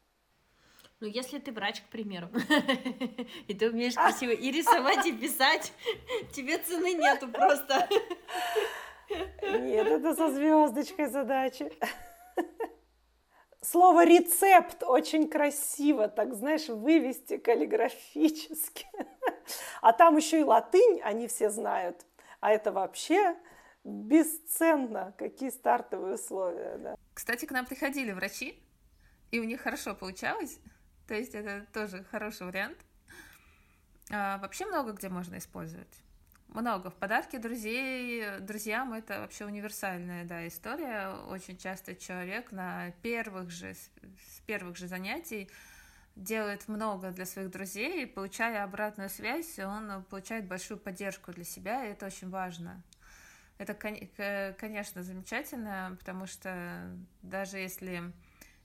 [1.02, 2.28] Ну, если ты врач, к примеру,
[3.48, 5.72] и ты умеешь красиво и рисовать, и писать,
[6.32, 7.88] тебе цены нету просто.
[9.40, 11.72] Нет, это со звездочкой задачи.
[13.60, 18.86] Слово рецепт очень красиво, так знаешь, вывести каллиграфически.
[19.80, 22.06] А там еще и латынь, они все знают.
[22.38, 23.34] А это вообще
[23.82, 25.14] бесценно.
[25.18, 26.94] Какие стартовые условия, да.
[27.12, 28.62] Кстати, к нам приходили врачи,
[29.32, 30.60] и у них хорошо получалось.
[31.06, 32.78] То есть это тоже хороший вариант.
[34.10, 36.02] А, вообще много где можно использовать.
[36.48, 36.90] Много.
[36.90, 41.08] В подарки друзей, друзьям это вообще универсальная да, история.
[41.28, 45.50] Очень часто человек на первых же, с первых же занятий
[46.14, 51.86] делает много для своих друзей, и получая обратную связь, он получает большую поддержку для себя,
[51.86, 52.82] и это очень важно.
[53.56, 53.72] Это,
[54.58, 58.12] конечно, замечательно, потому что даже если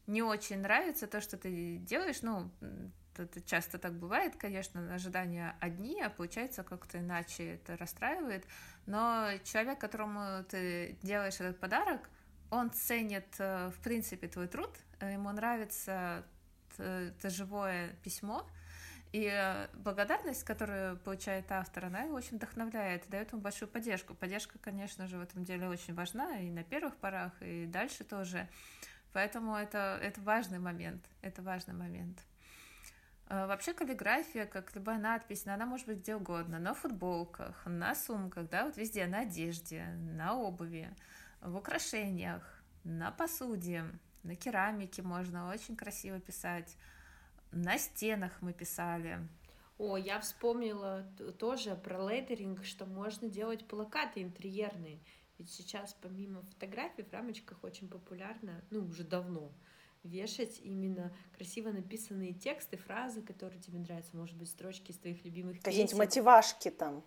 [0.08, 2.50] не очень нравится то, что ты делаешь, ну,
[3.18, 8.46] это часто так бывает, конечно, ожидания одни, а получается как-то иначе это расстраивает,
[8.86, 12.10] но человек, которому ты делаешь этот подарок,
[12.50, 16.24] он ценит, э, в принципе, твой труд, ему нравится
[16.78, 18.48] это живое письмо,
[19.14, 24.14] и э, благодарность, которую получает автор, она его очень вдохновляет, дает ему большую поддержку.
[24.14, 28.48] Поддержка, конечно же, в этом деле очень важна и на первых порах, и дальше тоже.
[29.14, 32.24] Поэтому это, это важный момент, это важный момент.
[33.30, 38.50] А, вообще каллиграфия, как любая надпись, она может быть где угодно, на футболках, на сумках,
[38.50, 39.86] да, вот везде, на одежде,
[40.16, 40.90] на обуви,
[41.42, 42.44] в украшениях,
[42.84, 43.86] на посуде,
[44.24, 46.78] на керамике можно очень красиво писать,
[47.52, 49.20] на стенах мы писали.
[49.78, 51.06] О, я вспомнила
[51.38, 55.00] тоже про лейдеринг, что можно делать плакаты интерьерные.
[55.38, 59.52] Ведь сейчас помимо фотографий в рамочках очень популярно, ну уже давно,
[60.04, 65.62] вешать именно красиво написанные тексты, фразы, которые тебе нравятся, может быть, строчки из твоих любимых
[65.62, 67.04] Какие-нибудь мотивашки там.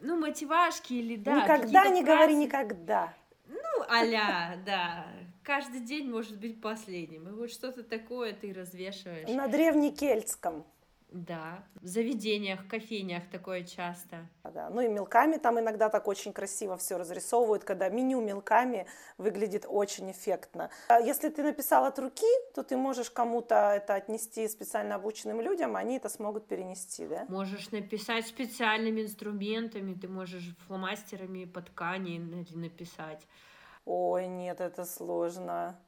[0.00, 1.42] Ну, мотивашки или да.
[1.42, 2.06] Никогда не фразы.
[2.06, 3.14] говори никогда.
[3.46, 5.06] Ну, аля, да.
[5.42, 7.28] Каждый день может быть последним.
[7.28, 9.28] И вот что-то такое ты развешиваешь.
[9.28, 10.64] На древнекельтском.
[11.12, 14.26] Да, в заведениях, кофейнях такое часто.
[14.44, 18.86] Да, ну и мелками там иногда так очень красиво все разрисовывают, когда меню мелками
[19.18, 20.70] выглядит очень эффектно.
[20.88, 25.76] А если ты написал от руки, то ты можешь кому-то это отнести специально обученным людям,
[25.76, 27.26] они это смогут перенести, да?
[27.28, 32.18] Можешь написать специальными инструментами, ты можешь фломастерами по ткани
[32.54, 33.26] написать.
[33.84, 35.78] Ой, нет, это сложно.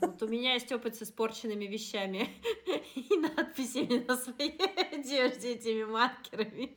[0.00, 2.28] Вот у меня есть опыт с испорченными вещами
[2.94, 4.58] и надписями на своей
[4.92, 6.76] одежде этими маркерами.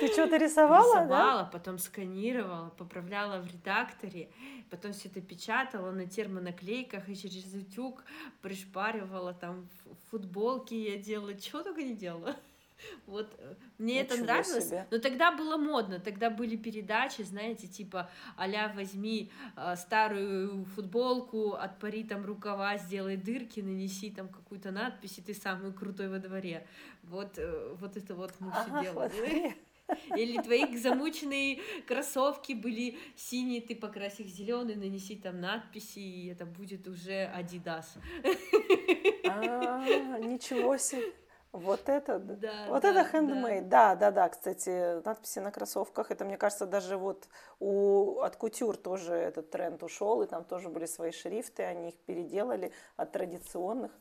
[0.00, 1.50] Ты что-то рисовала, Рисовала, да?
[1.52, 4.30] потом сканировала, поправляла в редакторе,
[4.70, 8.02] потом все это печатала на термонаклейках и через утюг
[8.40, 9.68] пришпаривала там
[10.10, 12.34] футболки я делала, чего только не делала.
[13.06, 14.86] Вот э, мне Ничего это нравилось, себе.
[14.90, 22.04] но тогда было модно, тогда были передачи, знаете, типа аля возьми э, старую футболку, отпари
[22.04, 26.66] там рукава, сделай дырки, нанеси там какую-то надпись, и ты самый крутой во дворе.
[27.02, 29.56] Вот, э, вот это вот мы ага, все делали.
[30.16, 36.46] Или твои замученные кроссовки были синие, ты покрась их зеленый, нанеси там надписи, и это
[36.46, 37.86] будет уже Adidas.
[39.28, 41.12] А, ничего себе.
[41.52, 43.94] Вот это, да, вот да, это handmade, да.
[43.94, 44.28] да, да, да.
[44.30, 47.28] Кстати, надписи на кроссовках, это мне кажется даже вот
[47.60, 51.98] у от кутюр тоже этот тренд ушел, и там тоже были свои шрифты, они их
[51.98, 53.92] переделали от традиционных.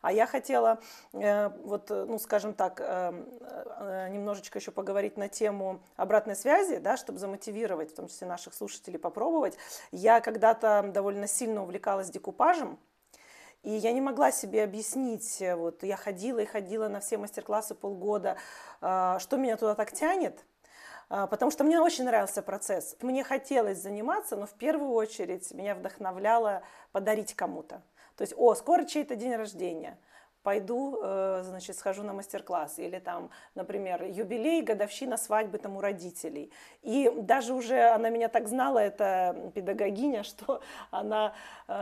[0.00, 0.80] А я хотела,
[1.12, 6.96] э, вот, ну, скажем так, э, э, немножечко еще поговорить на тему обратной связи, да,
[6.96, 9.58] чтобы замотивировать, в том числе наших слушателей, попробовать.
[9.92, 12.78] Я когда-то довольно сильно увлекалась декупажем,
[13.64, 17.74] и я не могла себе объяснить, э, вот я ходила и ходила на все мастер-классы
[17.74, 18.36] полгода,
[18.80, 20.44] а, что меня туда так тянет,
[21.08, 22.96] а, потому что мне очень нравился процесс.
[23.00, 26.62] Мне хотелось заниматься, но в первую очередь меня вдохновляло
[26.92, 27.82] подарить кому-то.
[28.16, 29.98] То есть, о, скоро чей-то день рождения–
[30.44, 32.78] пойду, э, значит, схожу на мастер-класс.
[32.78, 36.52] Или там, например, юбилей, годовщина свадьбы там у родителей.
[36.82, 40.60] И даже уже она меня так знала, эта педагогиня, что
[40.92, 41.34] она,
[41.66, 41.72] э,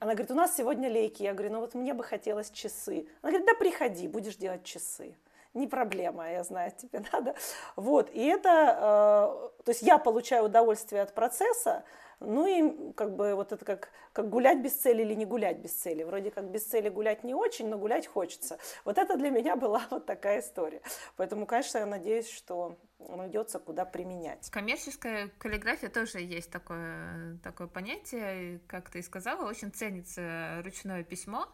[0.00, 1.22] она говорит, у нас сегодня лейки.
[1.22, 3.06] Я говорю, ну вот мне бы хотелось часы.
[3.22, 5.14] Она говорит, да приходи, будешь делать часы
[5.54, 7.34] не проблема, я знаю, тебе надо.
[7.76, 11.84] Вот, и это, э, то есть я получаю удовольствие от процесса,
[12.20, 15.72] ну и как бы вот это как, как гулять без цели или не гулять без
[15.72, 16.02] цели.
[16.02, 18.58] Вроде как без цели гулять не очень, но гулять хочется.
[18.84, 20.82] Вот это для меня была вот такая история.
[21.16, 24.50] Поэтому, конечно, я надеюсь, что найдется куда применять.
[24.50, 28.60] Коммерческая каллиграфия тоже есть такое, такое понятие.
[28.66, 31.48] Как ты и сказала, очень ценится ручное письмо.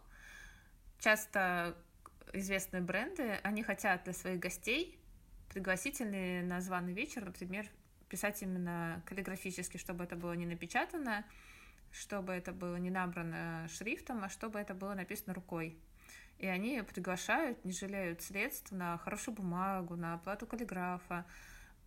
[0.98, 1.76] Часто
[2.32, 4.98] известные бренды, они хотят для своих гостей
[5.48, 7.66] пригласительный на званый вечер, например,
[8.08, 11.24] писать именно каллиграфически, чтобы это было не напечатано,
[11.90, 15.78] чтобы это было не набрано шрифтом, а чтобы это было написано рукой.
[16.38, 21.24] И они приглашают, не жалеют средств на хорошую бумагу, на оплату каллиграфа,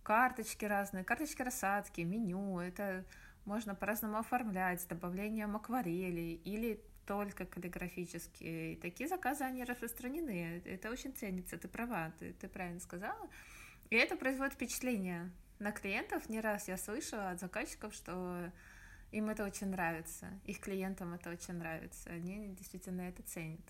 [0.02, 2.58] карточки разные, карточки рассадки, меню.
[2.58, 3.04] Это
[3.44, 8.72] можно по-разному оформлять с добавлением акварели или только каллиграфические.
[8.72, 10.62] И такие заказы, они распространены.
[10.64, 13.28] Это очень ценится, ты права, ты, ты правильно сказала.
[13.88, 15.30] И это производит впечатление
[15.60, 16.28] на клиентов.
[16.28, 18.50] Не раз я слышала от заказчиков, что
[19.12, 23.60] им это очень нравится, их клиентам это очень нравится, они действительно это ценят.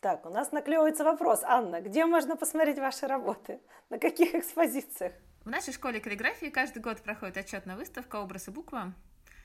[0.00, 1.42] Так, у нас наклевывается вопрос.
[1.42, 3.60] Анна, где можно посмотреть ваши работы?
[3.90, 5.12] На каких экспозициях?
[5.44, 8.94] В нашей школе каллиграфии каждый год проходит отчетная выставка «Образ и буква»,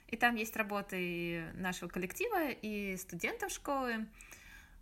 [0.08, 4.06] и там есть работы нашего коллектива и студентов школы.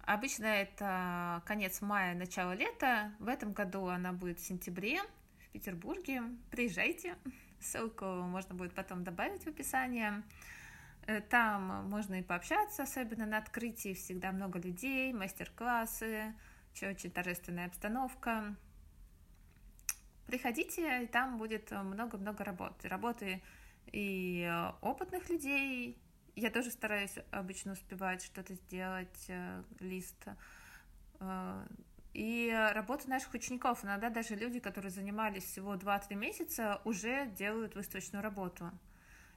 [0.04, 3.12] Обычно это конец мая, начало лета.
[3.20, 5.00] В этом году она будет в сентябре
[5.40, 6.24] в Петербурге.
[6.50, 7.16] Приезжайте.
[7.60, 10.24] Ссылку можно будет потом добавить в описание.
[11.06, 13.94] Э, там можно и пообщаться, особенно на открытии.
[13.94, 16.34] Всегда много людей, мастер-классы,
[16.82, 18.56] очень торжественная обстановка.
[20.26, 22.88] Приходите, и там будет много-много работы.
[22.88, 23.44] Работы
[23.92, 26.02] и э, опытных людей,
[26.36, 30.26] я тоже стараюсь обычно успевать что-то сделать, э, лист.
[31.20, 31.66] Э,
[32.14, 33.86] и работа наших учеников.
[33.86, 38.70] Иногда даже люди, которые занимались всего 2-3 месяца, уже делают выставочную работу.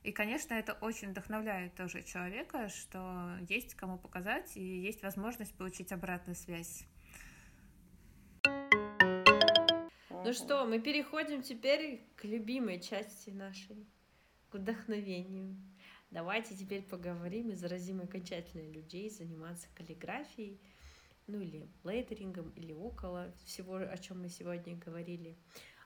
[0.02, 5.92] И, конечно, это очень вдохновляет тоже человека, что есть кому показать и есть возможность получить
[5.92, 6.84] обратную связь.
[10.24, 13.86] Ну что, мы переходим теперь к любимой части нашей,
[14.50, 15.56] к вдохновению.
[16.14, 20.60] Давайте теперь поговорим и заразим окончательно людей заниматься каллиграфией,
[21.26, 25.36] ну или лейтерингом, или около всего, о чем мы сегодня говорили.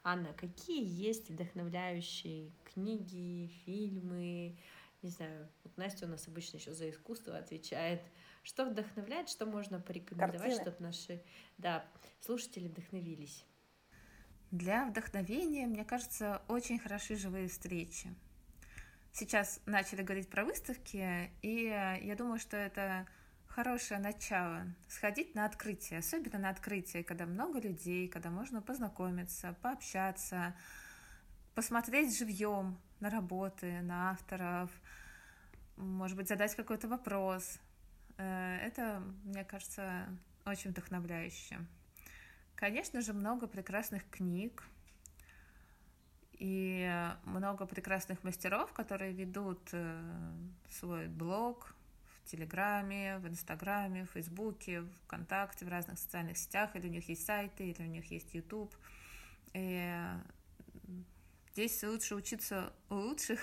[0.05, 4.59] Анна, какие есть вдохновляющие книги, фильмы,
[5.01, 8.03] не знаю, вот Настя у нас обычно еще за искусство отвечает.
[8.43, 10.61] Что вдохновляет, что можно порекомендовать, Картины.
[10.62, 11.22] чтобы наши
[11.57, 11.87] да,
[12.20, 13.47] слушатели вдохновились?
[14.51, 18.14] Для вдохновения, мне кажется, очень хороши живые встречи.
[19.19, 23.05] Сейчас начали говорить про выставки, и я думаю, что это
[23.49, 30.55] хорошее начало сходить на открытие, особенно на открытие, когда много людей, когда можно познакомиться, пообщаться,
[31.57, 34.71] посмотреть живьем на работы, на авторов,
[35.75, 37.59] может быть, задать какой-то вопрос.
[38.19, 40.16] Э, Это, мне кажется,
[40.47, 41.59] очень вдохновляюще.
[42.55, 44.62] Конечно же, много прекрасных книг
[46.39, 50.01] и много прекрасных мастеров, которые ведут э,
[50.70, 51.74] свой блог
[52.22, 57.26] в Телеграме, в Инстаграме, в Фейсбуке, ВКонтакте, в разных социальных сетях, или у них есть
[57.26, 58.74] сайты, или у них есть YouTube.
[59.55, 59.93] И
[61.53, 63.41] здесь лучше учиться у лучших.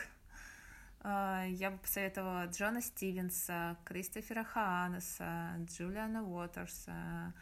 [1.01, 7.33] А, Я бы посоветовала Джона Стивенса, Кристофера Хаанеса, Джулиана Уотерса,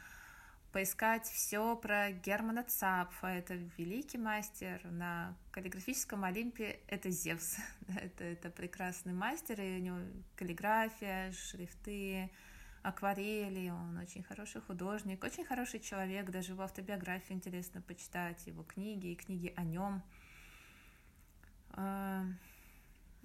[0.74, 3.28] поискать все про Германа Цапфа.
[3.28, 4.82] Это великий мастер.
[4.86, 7.58] На каллиграфическом Олимпе это Зевс.
[7.96, 9.98] это, это прекрасный мастер, и у него
[10.36, 12.32] каллиграфия, шрифты,
[12.82, 13.70] акварели.
[13.70, 16.32] Он очень хороший художник, очень хороший человек.
[16.32, 20.02] Даже его автобиографию интересно почитать, его книги и книги о нем.
[21.70, 22.26] А,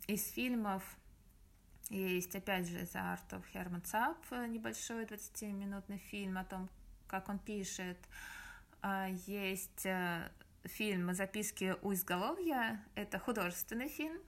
[0.06, 0.84] Из фильмов
[1.88, 6.68] есть, опять же, The Art of Herman Zapp, небольшой 20-минутный фильм о том,
[7.08, 7.98] как он пишет.
[8.82, 10.30] А, Есть э,
[10.64, 12.84] фильм «Записки у изголовья».
[12.94, 14.20] Это художественный фильм,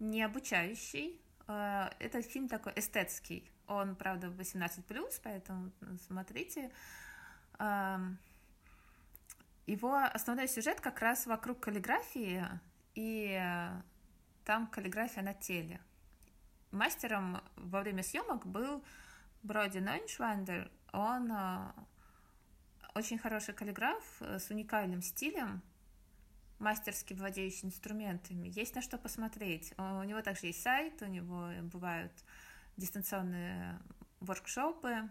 [0.00, 1.20] не обучающий.
[1.46, 3.48] А, Это фильм такой эстетский.
[3.68, 5.70] Он, правда, 18+, поэтому
[6.06, 6.72] смотрите.
[7.58, 8.00] А,
[9.66, 12.44] Его основной сюжет как раз вокруг каллиграфии,
[12.94, 13.82] и э,
[14.44, 15.80] там каллиграфия на теле.
[16.70, 18.84] Мастером во время съемок был
[19.42, 20.70] Броди Нойншвандер.
[20.92, 21.72] Он э,
[22.94, 25.62] очень хороший каллиграф э, с уникальным стилем,
[26.58, 28.48] мастерски владеющий инструментами.
[28.48, 29.72] Есть на что посмотреть.
[29.78, 32.12] Э, У него также есть сайт, у него бывают
[32.76, 33.78] дистанционные
[34.20, 35.08] воркшопы.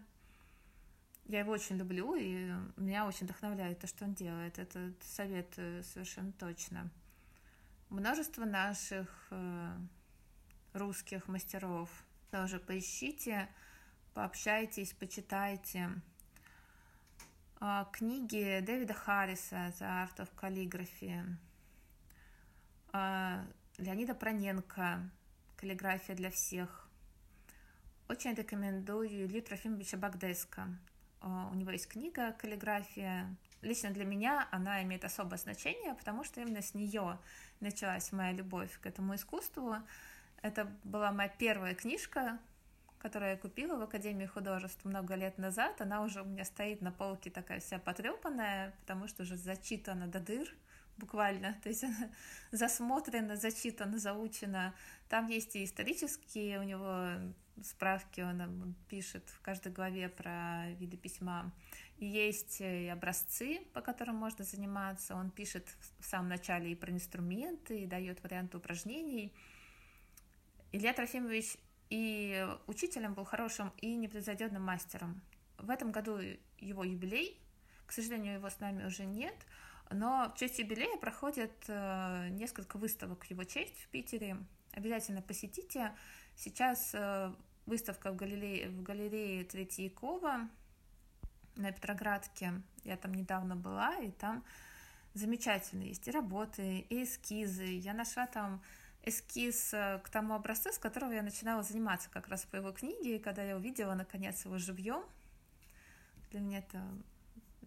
[1.26, 4.58] Я его очень люблю, и меня очень вдохновляет то, что он делает.
[4.58, 6.90] Это советую совершенно точно.
[7.88, 9.76] Множество наших э,
[10.72, 11.90] русских мастеров.
[12.30, 13.48] Тоже поищите,
[14.14, 15.90] пообщайтесь, почитайте.
[17.64, 21.22] А, Книги Дэвида Харриса «The Art of Calligraphy»,
[23.78, 25.08] Леонида Проненко
[25.56, 26.90] «Каллиграфия для всех».
[28.08, 30.76] Очень рекомендую Илью Трофимовича Багдеска.
[31.20, 33.32] А, У него есть книга «Каллиграфия».
[33.60, 37.20] Лично для меня она имеет особое значение, потому что именно с нее
[37.60, 39.76] началась моя любовь к этому искусству.
[40.42, 42.40] Это была моя первая книжка,
[43.02, 45.80] которую я купила в Академии художеств много лет назад.
[45.80, 50.20] Она уже у меня стоит на полке такая вся потрепанная, потому что уже зачитана до
[50.20, 50.48] дыр
[50.98, 52.10] буквально, то есть она
[52.52, 54.72] засмотрена, зачитана, заучена.
[55.08, 57.08] Там есть и исторические у него
[57.64, 61.50] справки, он пишет в каждой главе про виды письма.
[61.98, 65.16] И есть и образцы, по которым можно заниматься.
[65.16, 69.32] Он пишет в самом начале и про инструменты, и дает варианты упражнений.
[70.70, 71.58] Илья Трофимович
[71.92, 75.20] и учителем был хорошим, и непревзойденным мастером.
[75.58, 76.18] В этом году
[76.58, 77.38] его юбилей,
[77.86, 79.34] к сожалению, его с нами уже нет,
[79.90, 84.38] но в честь юбилея проходит э, несколько выставок его честь в Питере.
[84.72, 85.92] Обязательно посетите.
[86.34, 87.30] Сейчас э,
[87.66, 90.48] выставка в галерее, в галерее Третьякова
[91.56, 92.54] на Петроградке.
[92.84, 94.42] Я там недавно была, и там
[95.12, 97.66] замечательные есть и работы, и эскизы.
[97.66, 98.62] Я нашла там
[99.02, 103.16] эскиз э, к тому образцу, с которого я начинала заниматься как раз по его книге,
[103.16, 105.04] и когда я увидела, наконец, его живьем,
[106.30, 106.82] для меня это,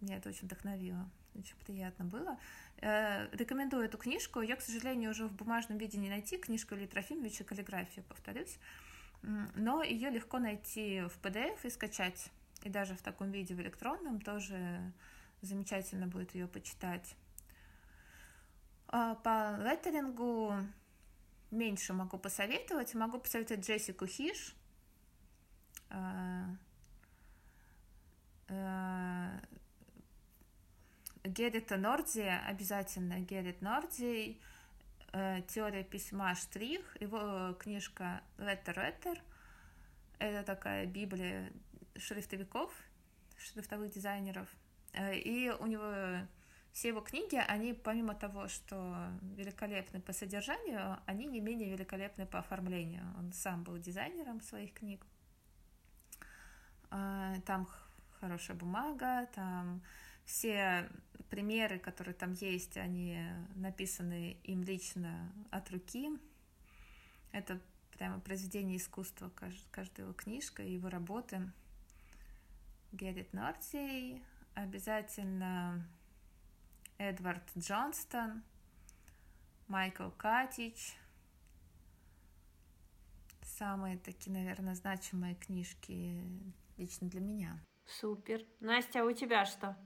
[0.00, 2.38] меня это очень вдохновило, очень приятно было.
[2.78, 6.86] Э, Рекомендую эту книжку, ее, к сожалению, уже в бумажном виде не найти, книжка Ильи
[6.86, 8.58] Трофимовича «Каллиграфия», повторюсь,
[9.54, 12.30] но ее легко найти в PDF и скачать,
[12.62, 14.92] и даже в таком виде в электронном тоже
[15.42, 17.14] замечательно будет ее почитать.
[18.88, 20.54] А По леттерингу
[21.50, 22.94] меньше могу посоветовать.
[22.94, 24.54] Могу посоветовать Джессику Хиш.
[31.24, 34.40] Геррита Норди, обязательно Геррит Норди,
[35.48, 39.18] теория письма Штрих, его книжка Letter Letter,
[40.18, 41.52] это такая библия
[41.96, 42.72] шрифтовиков,
[43.38, 44.48] шрифтовых дизайнеров,
[44.94, 46.26] и у него
[46.76, 52.40] все его книги, они помимо того, что великолепны по содержанию, они не менее великолепны по
[52.40, 53.02] оформлению.
[53.16, 55.06] Он сам был дизайнером своих книг.
[56.90, 57.66] А, там
[58.20, 59.82] хорошая бумага, там
[60.26, 60.90] все
[61.30, 66.10] примеры, которые там есть, они написаны им лично от руки.
[67.32, 67.58] Это
[67.96, 69.32] прямо произведение искусства,
[69.70, 71.40] каждая его книжка, его работы.
[72.92, 74.22] Геррит Нортий,
[74.52, 75.82] обязательно
[76.98, 78.42] Эдвард Джонстон,
[79.68, 80.96] Майкл Катич.
[83.42, 86.22] Самые такие, наверное, значимые книжки
[86.78, 87.58] лично для меня.
[87.86, 88.44] Супер.
[88.60, 89.76] Настя, а у тебя что?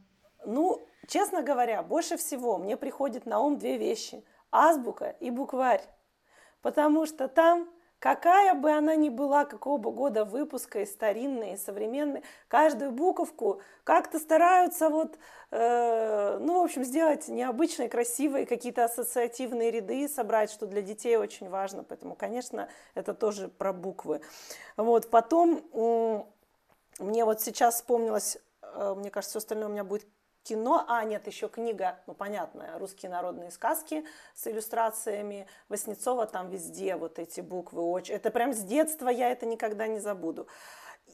[0.47, 4.25] Ну, честно говоря, больше всего мне приходит на ум две вещи.
[4.53, 5.87] Азбука и букварь.
[6.63, 7.69] Потому что там
[8.01, 13.61] какая бы она ни была, какого бы года выпуска, и старинная, и современная, каждую буковку
[13.85, 15.19] как-то стараются вот,
[15.51, 21.49] э, ну, в общем, сделать необычной, красивой, какие-то ассоциативные ряды собрать, что для детей очень
[21.49, 24.23] важно, поэтому, конечно, это тоже про буквы.
[24.77, 26.23] Вот, потом э,
[26.99, 30.07] мне вот сейчас вспомнилось, э, мне кажется, все остальное у меня будет
[30.43, 34.05] кино, а нет, еще книга, ну понятно, русские народные сказки
[34.35, 39.47] с иллюстрациями Васнецова, там везде вот эти буквы, очень, это прям с детства я это
[39.47, 40.47] никогда не забуду.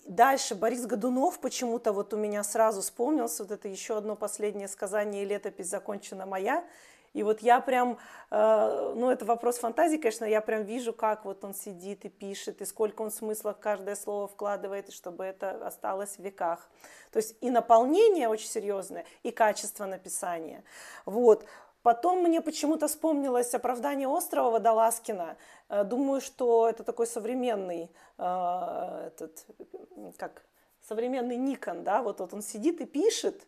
[0.04, 5.24] Дальше Борис Годунов почему-то вот у меня сразу вспомнился, вот это еще одно последнее сказание
[5.24, 6.64] «Летопись закончена моя»,
[7.12, 7.98] и вот я прям,
[8.30, 12.60] э, ну это вопрос фантазии, конечно, я прям вижу, как вот он сидит и пишет,
[12.60, 16.68] и сколько он смысла в каждое слово вкладывает, чтобы это осталось в веках.
[17.10, 20.64] То есть и наполнение очень серьезное, и качество написания.
[21.04, 21.46] Вот.
[21.82, 25.36] Потом мне почему-то вспомнилось оправдание острова Водолазкина.
[25.68, 29.46] Э, думаю, что это такой современный, э, этот,
[30.16, 30.42] как,
[30.86, 33.46] современный Никон, да, вот, вот он сидит и пишет,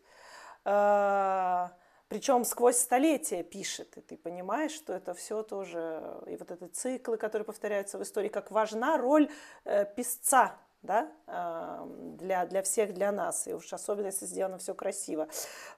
[2.09, 7.19] причем сквозь столетия пишет, и ты понимаешь, что это все тоже, и вот эти циклы,
[7.19, 9.29] которые повторяются в истории, как важна роль
[9.65, 11.87] э, писца, да, э,
[12.19, 15.29] для, для всех, для нас, и уж особенно, если сделано все красиво.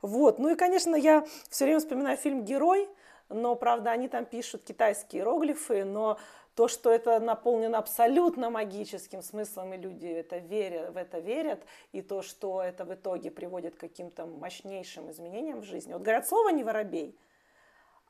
[0.02, 2.88] Вот, ну и, конечно, я все время вспоминаю фильм «Герой»,
[3.28, 6.18] но, правда, они там пишут китайские иероглифы, но
[6.60, 11.62] то, что это наполнено абсолютно магическим смыслом, и люди это верят, в это верят,
[11.92, 15.94] и то, что это в итоге приводит к каким-то мощнейшим изменениям в жизни.
[15.94, 17.18] Вот говорят, слово не воробей,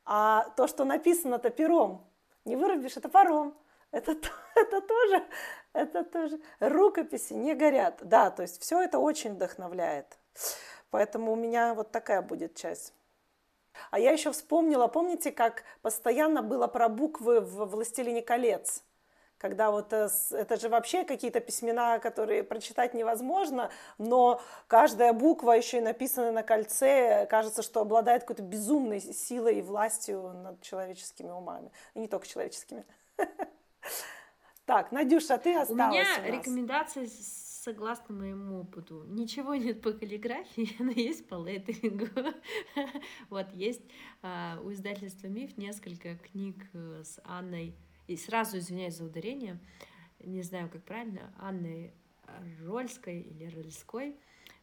[0.04, 2.04] а то, что написано-то пером,
[2.44, 3.54] не вырубишь, это паром.
[3.92, 4.16] Это,
[4.56, 5.24] это тоже,
[5.72, 6.40] это тоже.
[6.58, 8.00] Рукописи не горят.
[8.02, 10.18] Да, то есть все это очень вдохновляет.
[10.90, 12.94] Поэтому у меня вот такая будет часть.
[13.90, 18.84] А я еще вспомнила, помните, как постоянно было про буквы в «Властелине колец»?
[19.40, 25.78] когда вот э, это же вообще какие-то письмена, которые прочитать невозможно, но каждая буква еще
[25.78, 31.72] и написана на кольце, кажется, что обладает какой-то безумной силой и властью над человеческими умами,
[31.94, 32.84] и не только человеческими.
[34.66, 36.06] Так, Надюша, ты осталась.
[36.16, 37.04] У меня рекомендация
[37.62, 42.06] согласно моему опыту, ничего нет по каллиграфии, но есть по леттерингу.
[43.28, 43.82] Вот, есть
[44.22, 47.74] а, у издательства «Миф» несколько книг э, с Анной,
[48.06, 49.60] и сразу извиняюсь за ударение,
[50.20, 51.92] не знаю, как правильно, Анной
[52.64, 54.16] Рольской или Рольской,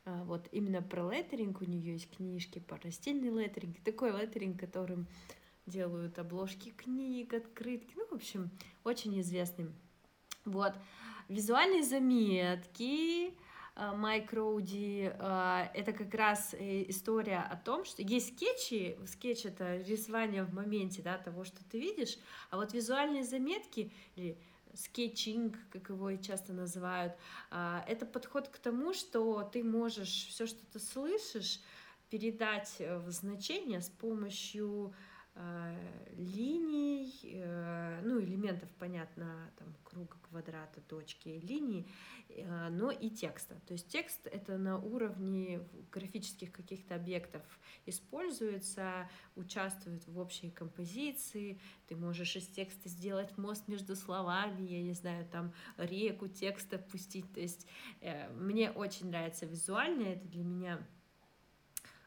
[0.05, 5.07] а, вот именно про леттеринг у нее есть книжки, по растительный леттеринг, такой леттеринг, которым
[5.67, 8.49] делают обложки книг, открытки, ну, в общем,
[8.83, 9.69] очень известный.
[10.45, 10.73] Вот.
[11.29, 13.33] Визуальные заметки
[13.75, 19.45] э, Майк Роуди, э, это как раз э, история о том, что есть скетчи, скетч
[19.45, 22.17] это рисование в моменте, да, того, что ты видишь,
[22.49, 24.37] а вот визуальные заметки или
[24.73, 27.13] скетчинг, как его и часто называют,
[27.49, 31.59] это подход к тому, что ты можешь все, что ты слышишь,
[32.11, 34.93] передать в значение с помощью
[36.17, 41.87] линий, э, ну, элементов, понятно, там, круга, квадрата, точки, линии,
[42.29, 43.55] э, но и текста.
[43.67, 45.61] То есть текст это на уровне
[45.91, 47.43] графических каких-то объектов
[47.85, 54.93] используется, участвует в общей композиции, ты можешь из текста сделать мост между словами, я не
[54.93, 57.67] знаю, там реку текста пустить, то есть
[58.35, 60.87] мне очень нравится визуально, это для меня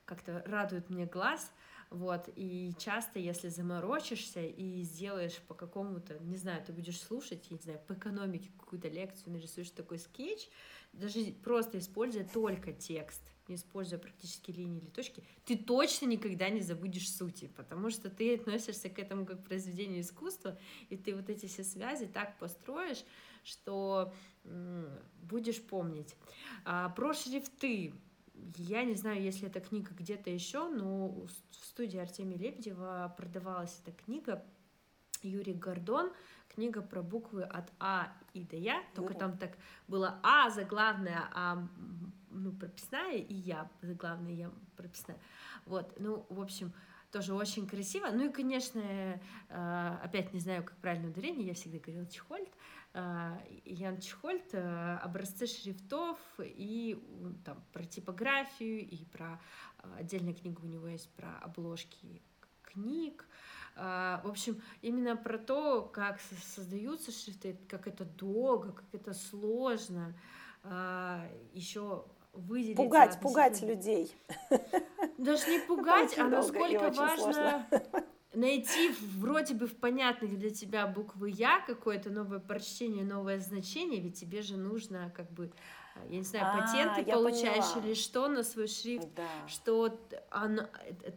[0.05, 1.52] как-то радует мне глаз,
[1.91, 7.57] Вот, и часто, если заморочишься и сделаешь по какому-то, не знаю, ты будешь слушать, я
[7.57, 10.49] не знаю, по экономике какую-то лекцию, нарисуешь такой скетч,
[10.93, 16.61] даже просто используя только текст, не используя практически линии или точки, ты точно никогда не
[16.61, 20.57] забудешь сути, потому что ты относишься к этому как к произведению искусства,
[20.91, 23.05] и ты вот эти все связи так построишь,
[23.43, 24.12] что
[25.23, 26.15] будешь помнить.
[26.65, 27.95] А, про шрифты.
[28.57, 31.31] Я не знаю, если эта книга где-то еще, но в
[31.65, 34.45] студии Артемия Лебедева продавалась эта книга.
[35.23, 36.12] Юрий Гордон,
[36.49, 39.53] книга про буквы от А и до Я, только там так
[39.87, 41.62] было А заглавная, А
[42.31, 45.19] ну, прописная, и Я заглавная, Я прописная.
[45.67, 46.73] Вот, ну, в общем,
[47.11, 48.09] тоже очень красиво.
[48.12, 52.49] Ну и, конечно, э, опять не знаю, как правильно ударение, я всегда говорила Чехольд,
[52.93, 57.01] Ян Чехольд, э, образцы шрифтов и
[57.45, 59.41] там про типографию, и про
[59.97, 62.21] отдельная книга у него есть про обложки
[62.62, 63.29] книг.
[63.77, 66.19] В общем, именно про то, как
[66.55, 70.15] создаются шрифты, как это долго, как это сложно.
[71.53, 72.77] Еще выделить.
[72.77, 74.15] Пугать, пугать людей.
[75.19, 77.67] Даже не пугать, а насколько важно
[78.32, 84.20] найти вроде бы в понятной для тебя буквы Я какое-то новое прочтение, новое значение, ведь
[84.20, 85.52] тебе же нужно как бы
[86.09, 89.09] я не знаю, а, патенты получаешь или что на свой шрифт,
[89.47, 89.89] что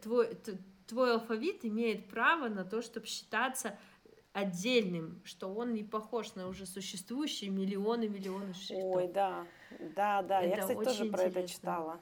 [0.02, 0.35] твой,
[0.88, 3.77] твой алфавит имеет право на то, чтобы считаться
[4.34, 8.95] отдельным, что он не похож на уже существующие миллионы миллионы шрифтов.
[8.95, 9.45] Ой, да,
[9.95, 11.99] да, да, это я, кстати, тоже про это читала.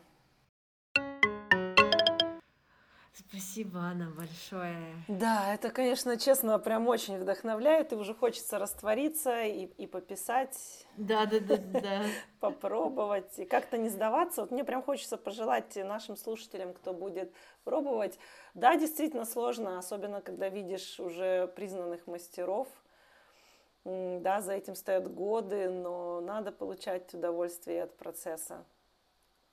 [3.13, 4.95] Спасибо, Анна, большое.
[5.07, 10.88] Да, это, конечно, честно, прям очень вдохновляет, и уже хочется раствориться и, и пописать.
[10.95, 12.01] Да, да, да, да.
[12.39, 14.41] Попробовать, и как-то не сдаваться.
[14.41, 17.33] Вот мне прям хочется пожелать нашим слушателям, кто будет
[17.65, 18.17] пробовать.
[18.53, 22.67] Да, действительно сложно, особенно когда видишь уже признанных мастеров.
[23.83, 28.63] Да, за этим стоят годы, но надо получать удовольствие от процесса.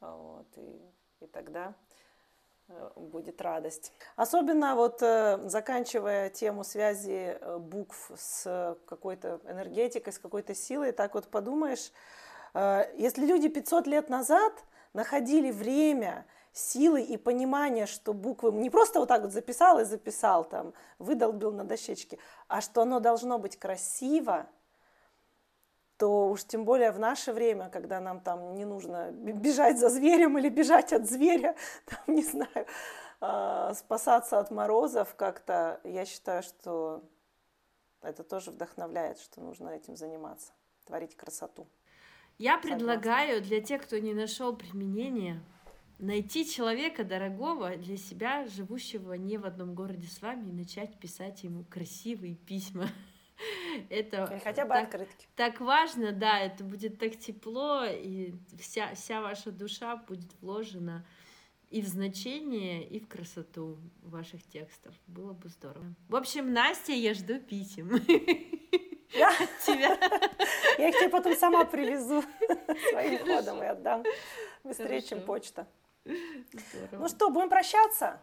[0.00, 1.74] Вот, и, и тогда
[2.96, 3.92] будет радость.
[4.16, 11.14] Особенно вот э, заканчивая тему связи э, букв с какой-то энергетикой, с какой-то силой, так
[11.14, 11.92] вот подумаешь,
[12.54, 14.52] если люди 500 лет назад
[14.94, 20.44] находили время, силы и понимание, что буквы не просто вот так вот записал и записал
[20.44, 22.18] там, выдолбил на дощечке,
[22.48, 24.46] а что оно должно быть красиво,
[25.98, 30.38] то уж тем более в наше время, когда нам там не нужно бежать за зверем
[30.38, 31.56] или бежать от зверя,
[31.86, 32.66] там, не знаю,
[33.20, 37.02] а, спасаться от морозов как-то, я считаю, что
[38.00, 40.52] это тоже вдохновляет, что нужно этим заниматься,
[40.86, 41.68] творить красоту.
[42.38, 42.76] Я Согласна.
[42.76, 45.42] предлагаю для тех, кто не нашел применения,
[45.98, 51.42] найти человека дорогого для себя, живущего не в одном городе с вами, и начать писать
[51.42, 52.86] ему красивые письма.
[53.90, 55.26] Это Или хотя бы так, открытки.
[55.36, 61.06] Так важно, да, это будет так тепло, и вся, вся ваша душа будет вложена
[61.70, 64.94] и в значение, и в красоту ваших текстов.
[65.06, 65.94] Было бы здорово.
[66.08, 67.90] В общем, Настя, я жду писем.
[69.12, 69.30] Я?
[69.66, 69.98] Тебя.
[70.78, 72.22] Я их тебе потом сама привезу
[72.90, 74.04] своим ходом и отдам.
[74.62, 75.66] Быстрее, чем почта.
[76.04, 77.02] Здорово.
[77.02, 78.20] Ну что, будем прощаться?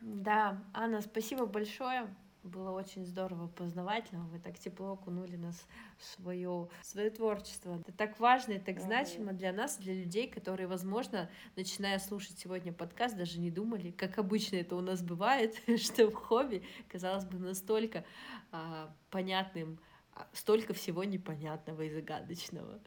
[0.00, 2.14] Да, Анна, спасибо большое.
[2.48, 4.24] Было очень здорово, познавательно.
[4.32, 5.66] Вы так тепло окунули нас
[5.98, 7.78] в свое, свое творчество.
[7.78, 12.72] Это так важно и так значимо для нас, для людей, которые, возможно, начиная слушать сегодня
[12.72, 17.38] подкаст, даже не думали, как обычно это у нас бывает, что в хобби, казалось бы,
[17.38, 18.04] настолько
[18.50, 19.78] а, понятным,
[20.14, 22.78] а, столько всего непонятного и загадочного.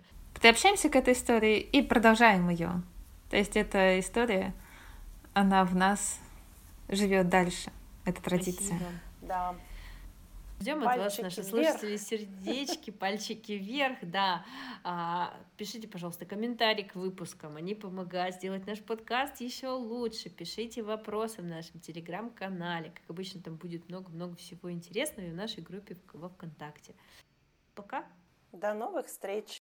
[0.41, 2.81] Приобщаемся к этой истории и продолжаем ее.
[3.29, 4.55] То есть эта история,
[5.33, 6.19] она в нас
[6.89, 7.71] живет дальше.
[8.05, 8.77] Это традиция.
[8.77, 9.10] Спасибо.
[9.31, 9.55] Да.
[10.59, 11.49] Ждем от вас, наши вверх.
[11.49, 14.45] слушатели, сердечки, пальчики вверх, да.
[14.83, 20.29] А, пишите, пожалуйста, комментарий к выпускам, они помогают сделать наш подкаст еще лучше.
[20.29, 25.63] Пишите вопросы в нашем телеграм-канале, как обычно, там будет много-много всего интересного и в нашей
[25.63, 26.93] группе во ВКонтакте.
[27.73, 28.05] Пока.
[28.51, 29.61] До новых встреч.